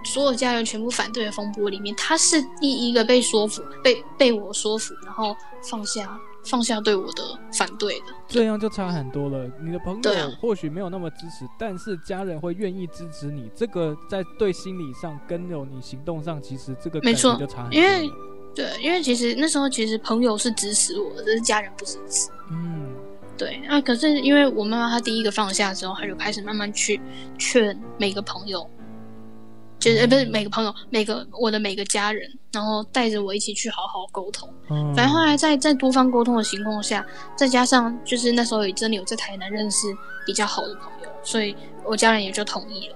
[0.04, 6.20] 所有家人全部反对的风波里面，他是第一个被说服，被被我说服，然后放下。
[6.46, 9.46] 放下对我的反对的，这样就差很多了。
[9.62, 13.52] 你的朋友或许没有那么支持，啊、但是家人会愿意支持你。
[13.54, 17.78] 这个在对心理上跟有你行动上，其实这个没错就差很多。
[17.78, 18.10] 因为
[18.56, 22.30] 对，因为其实那时候其实朋友是支持我的，但是家人不支持。
[22.50, 22.96] 嗯，
[23.38, 23.62] 对。
[23.68, 27.00] 那可是因为我妈妈她第一个放下之后，她就开始慢慢去
[27.38, 28.68] 劝每个朋友。
[29.80, 34.48] 就是呃，不是每个朋友，每个我的每个家人，然后带着我一起去好好沟通。
[34.70, 37.06] 嗯，反正后来在在多方沟通的情况下，
[37.36, 39.88] 再加上就是那时候也真的有在台南认识
[40.26, 41.56] 比较好的朋友，所以
[41.86, 42.96] 我家人也就同意了。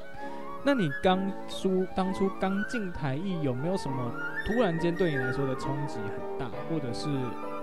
[0.66, 1.20] 那你刚
[1.50, 4.12] 出当初刚进台艺，有没有什么
[4.46, 7.08] 突然间对你来说的冲击很大，或者是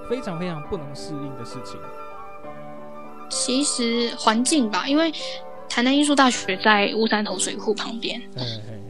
[0.08, 1.78] 非常非常不能适应的事情？
[3.30, 5.12] 其实环境吧，因为
[5.70, 8.20] 台南艺术大学在乌山头水库旁边。
[8.36, 8.80] 嗯嗯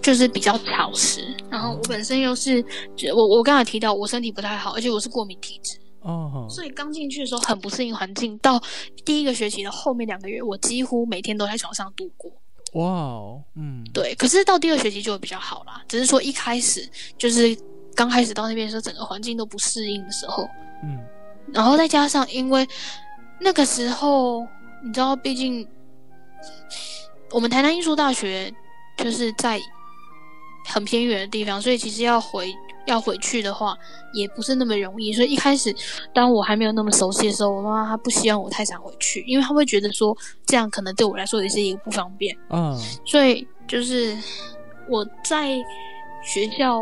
[0.00, 2.64] 就是比较潮湿，然后我本身又是，
[3.12, 8.38] 我我刚才提到我身体不太好，而且我是过敏体质，哦，所以刚进去的时候很不适应环境。
[8.38, 8.62] 到
[9.04, 12.30] 第一个学期的后面两个月，我几乎每天都在床上度过。
[12.74, 14.14] 哇哦，嗯，对。
[14.14, 17.58] 可是到第二学期就会比较好啦，只是说一开始就是
[17.92, 20.44] 刚开始到那边的时候，整个环境都不适应的时候，
[20.84, 20.96] 嗯，
[21.52, 22.64] 然后再加上因为
[23.40, 24.46] 那个时候
[24.84, 25.66] 你知道，毕竟
[27.30, 28.52] 我们台南艺术大学。
[28.96, 29.60] 就是在
[30.64, 32.50] 很偏远的地方，所以其实要回
[32.86, 33.76] 要回去的话，
[34.14, 35.12] 也不是那么容易。
[35.12, 35.70] 所以一开始，
[36.14, 40.16] 当我还没有那么熟悉的时候，我妈妈她不希望我太常回去，因为她会觉得说
[40.46, 42.34] 这样可能对我来说也是一个不方便。
[42.48, 42.74] 嗯，
[43.04, 44.16] 所以就是
[44.88, 45.62] 我在
[46.24, 46.80] 学校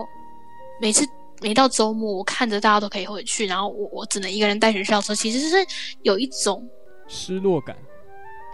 [0.80, 1.04] 每次
[1.40, 5.56] 每到周末，我看着大家都可以回去，然后我我只能一个人带学校车，其实是
[6.02, 6.64] 有一种
[7.08, 7.76] 失落感。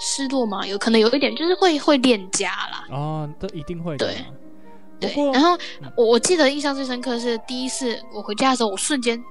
[0.01, 0.67] 失落吗？
[0.67, 2.87] 有可能有一点，就是会会恋家啦。
[2.91, 4.07] 哦，这一定会的。
[4.07, 4.17] 对
[4.99, 5.33] 对。
[5.33, 5.57] 然后
[5.97, 9.23] 我我记得印象最深刻是第一次我回家的时候，我瞬间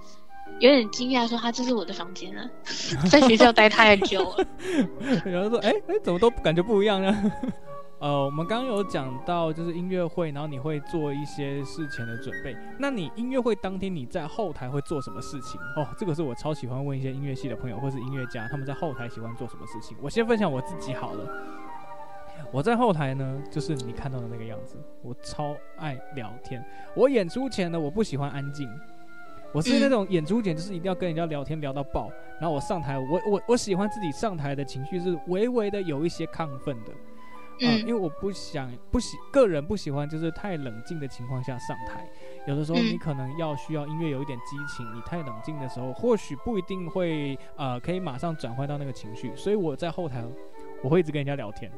[0.60, 2.50] 有点惊讶，说：“他这是我的房间啊。
[3.10, 4.46] ”在学校待太久了。
[5.26, 7.32] 然后说：“哎、欸、哎、欸，怎么都感觉不一样呢？”
[8.00, 12.56] 呃，我们刚刚有讲到，就是音乐会，然后你会做一些事前的准备。
[12.78, 15.60] 那你音乐会当天你在后台会做什么事情？
[15.76, 19.98] 哦，这个是我超喜欢问一些音乐系的朋友或是音乐家，他们在后台喜欢做什么事情。
[20.02, 21.30] 我先分享我自己好了。
[22.54, 26.64] 我在后台呢，就是你看到的那个样子，我超爱聊天。
[26.96, 28.66] 我演出前呢，我不喜欢安静，
[29.52, 32.10] 我是那种演出前就是一定要跟人家聊天聊到爆。
[32.40, 36.94] 然后我上台，我我我喜欢自己上台的情绪是微微的有一些亢奋的。
[37.62, 42.08] 嗯、呃，因为我不想不喜个人不喜欢就是太冷静的情况下上台，
[42.48, 50.24] 有的时候你可能要需要音乐有一点激情，你太冷静的时候或许不一定会呃可以马上转换到那个情绪，所以我在后台
[50.84, 51.72] 我会一直跟人家聊天，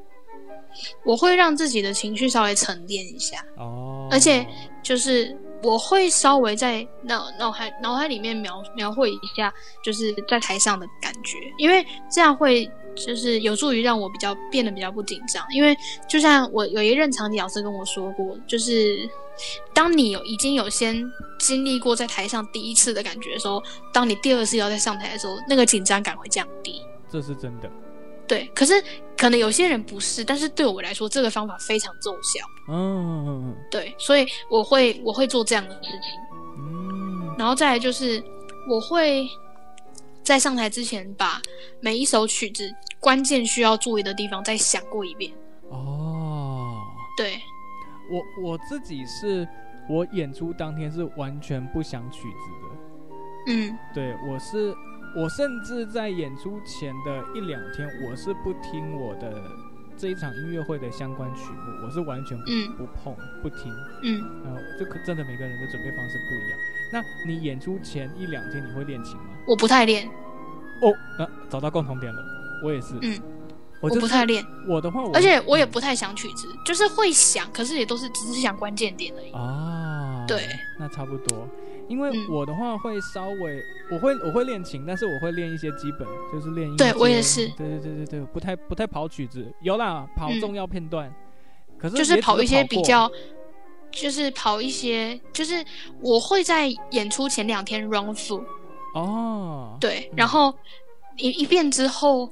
[1.03, 4.45] 我会让自己的情绪稍微沉淀一下哦，而且
[4.83, 9.51] 就是我会稍微在脑脑海脑海里面描描绘一下
[9.83, 12.69] 就是在台上的感觉，因为这样会。
[12.95, 15.75] 就是有助于让我比较变得比较不紧张，因为
[16.07, 19.09] 就像我有一任场景老师跟我说过，就是
[19.73, 21.03] 当你有已经有先
[21.39, 23.61] 经历过在台上第一次的感觉的时候，
[23.93, 26.81] 当你第二次要再上台的时候，那个紧张感会降低。
[27.09, 27.69] 这是真的。
[28.27, 28.73] 对，可是
[29.17, 32.45] 可能有些人不是，但是对我来说，这个方法非常奏效。
[32.69, 35.99] 嗯，对，所以我会我会做这样的事情。
[36.59, 38.23] 嗯，然后再来就是
[38.69, 39.27] 我会。
[40.23, 41.41] 在上台之前，把
[41.79, 45.31] 每一首曲子关键需要注意的地方再想过一遍。
[45.69, 46.79] 哦，
[47.17, 47.39] 对，
[48.11, 49.47] 我我自己是，
[49.89, 54.73] 我演出当天是完全不想曲子的，嗯，对，我是
[55.15, 59.41] 我甚至在演出前的一两天，我是不听我的
[59.97, 63.73] 这一场音乐会的相关曲目，我是完全不、嗯、不碰不听。
[64.03, 66.59] 嗯，然后这可真的每个人的准备方式不一样。
[66.91, 69.23] 那你演出前一两天你会练琴吗？
[69.47, 70.07] 我不太练。
[70.81, 72.21] 哦，那、啊、找到共同点了，
[72.63, 72.95] 我也是。
[73.01, 73.19] 嗯，
[73.81, 74.43] 我，我不太练。
[74.67, 79.31] 我的话我，而且我也不太想曲子，嗯、就是会想，可是也都是只是想关键点而已。
[79.31, 80.43] 啊，对，
[80.79, 81.47] 那差不多。
[81.87, 86.77] 因为我的话会稍微，嗯、我会我会练琴，但是我会练一些基本，就是练音。
[86.77, 87.47] 对我也是。
[87.49, 91.07] 对对对对对，不太不太跑曲子，有啦，跑重要片段。
[91.09, 91.13] 嗯、
[91.77, 93.11] 可是就是跑一些比较，
[93.91, 95.63] 就是跑一些，就是
[96.01, 98.43] 我会在演出前两天 run through。
[98.95, 100.53] 哦，对，然后
[101.17, 102.29] 一一遍之后，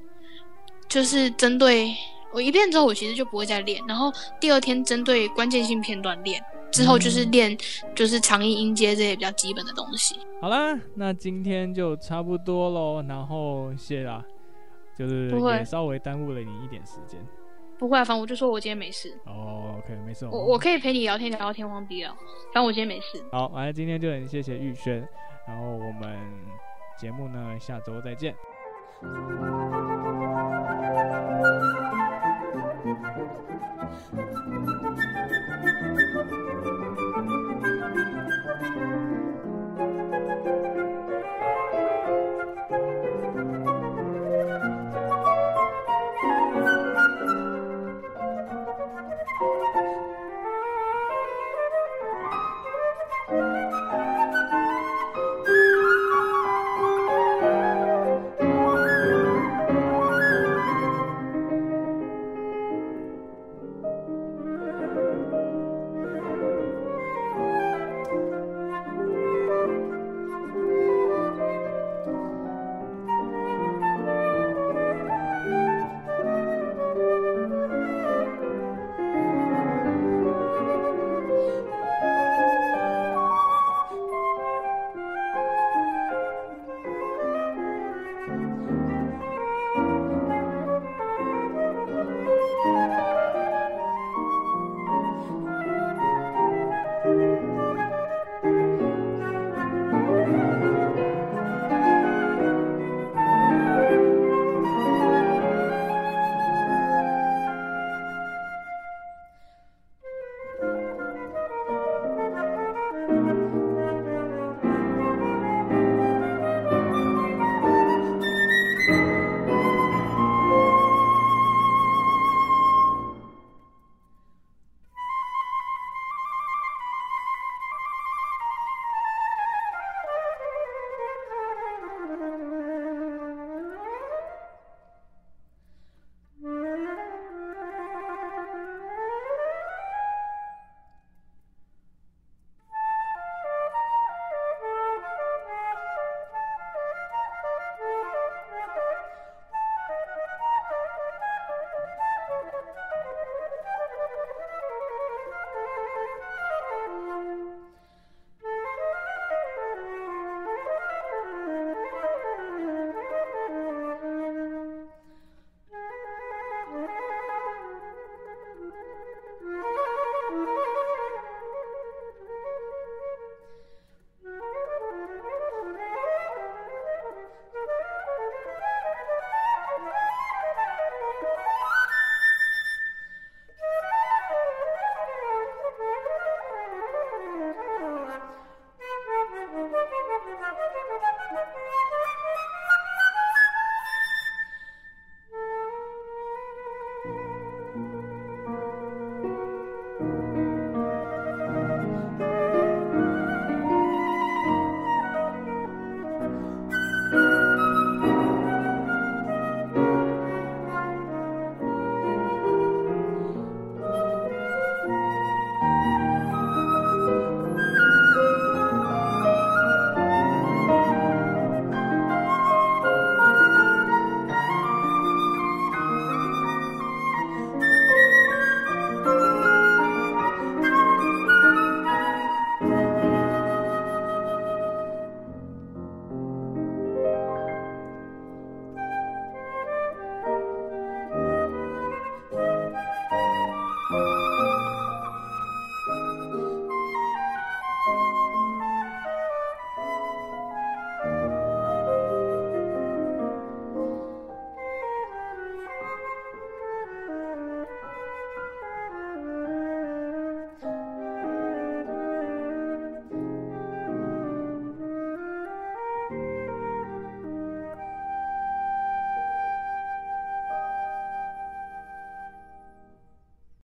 [0.87, 1.93] 就是针对
[2.33, 3.81] 我一遍之后，我其实就不会再练。
[3.87, 7.57] 然后第二天针对关键性片段练，之后就是练
[7.95, 10.15] 就是长音音阶这些比较基本的东西。
[10.41, 13.01] 好啦，那今天就差不多喽。
[13.07, 14.23] 然后谢啦，
[14.97, 17.19] 就是也稍微耽误了你一点时间。
[17.79, 19.17] 不会啊反正我就说我今天没事。
[19.25, 22.11] 哦 ok 没事我我可以陪你聊天聊到天荒地老
[22.53, 23.23] 反正我今天没事。
[23.31, 25.07] 好反正今天就很谢谢玉轩
[25.47, 26.19] 然后我们
[26.97, 28.35] 节目呢下周再见。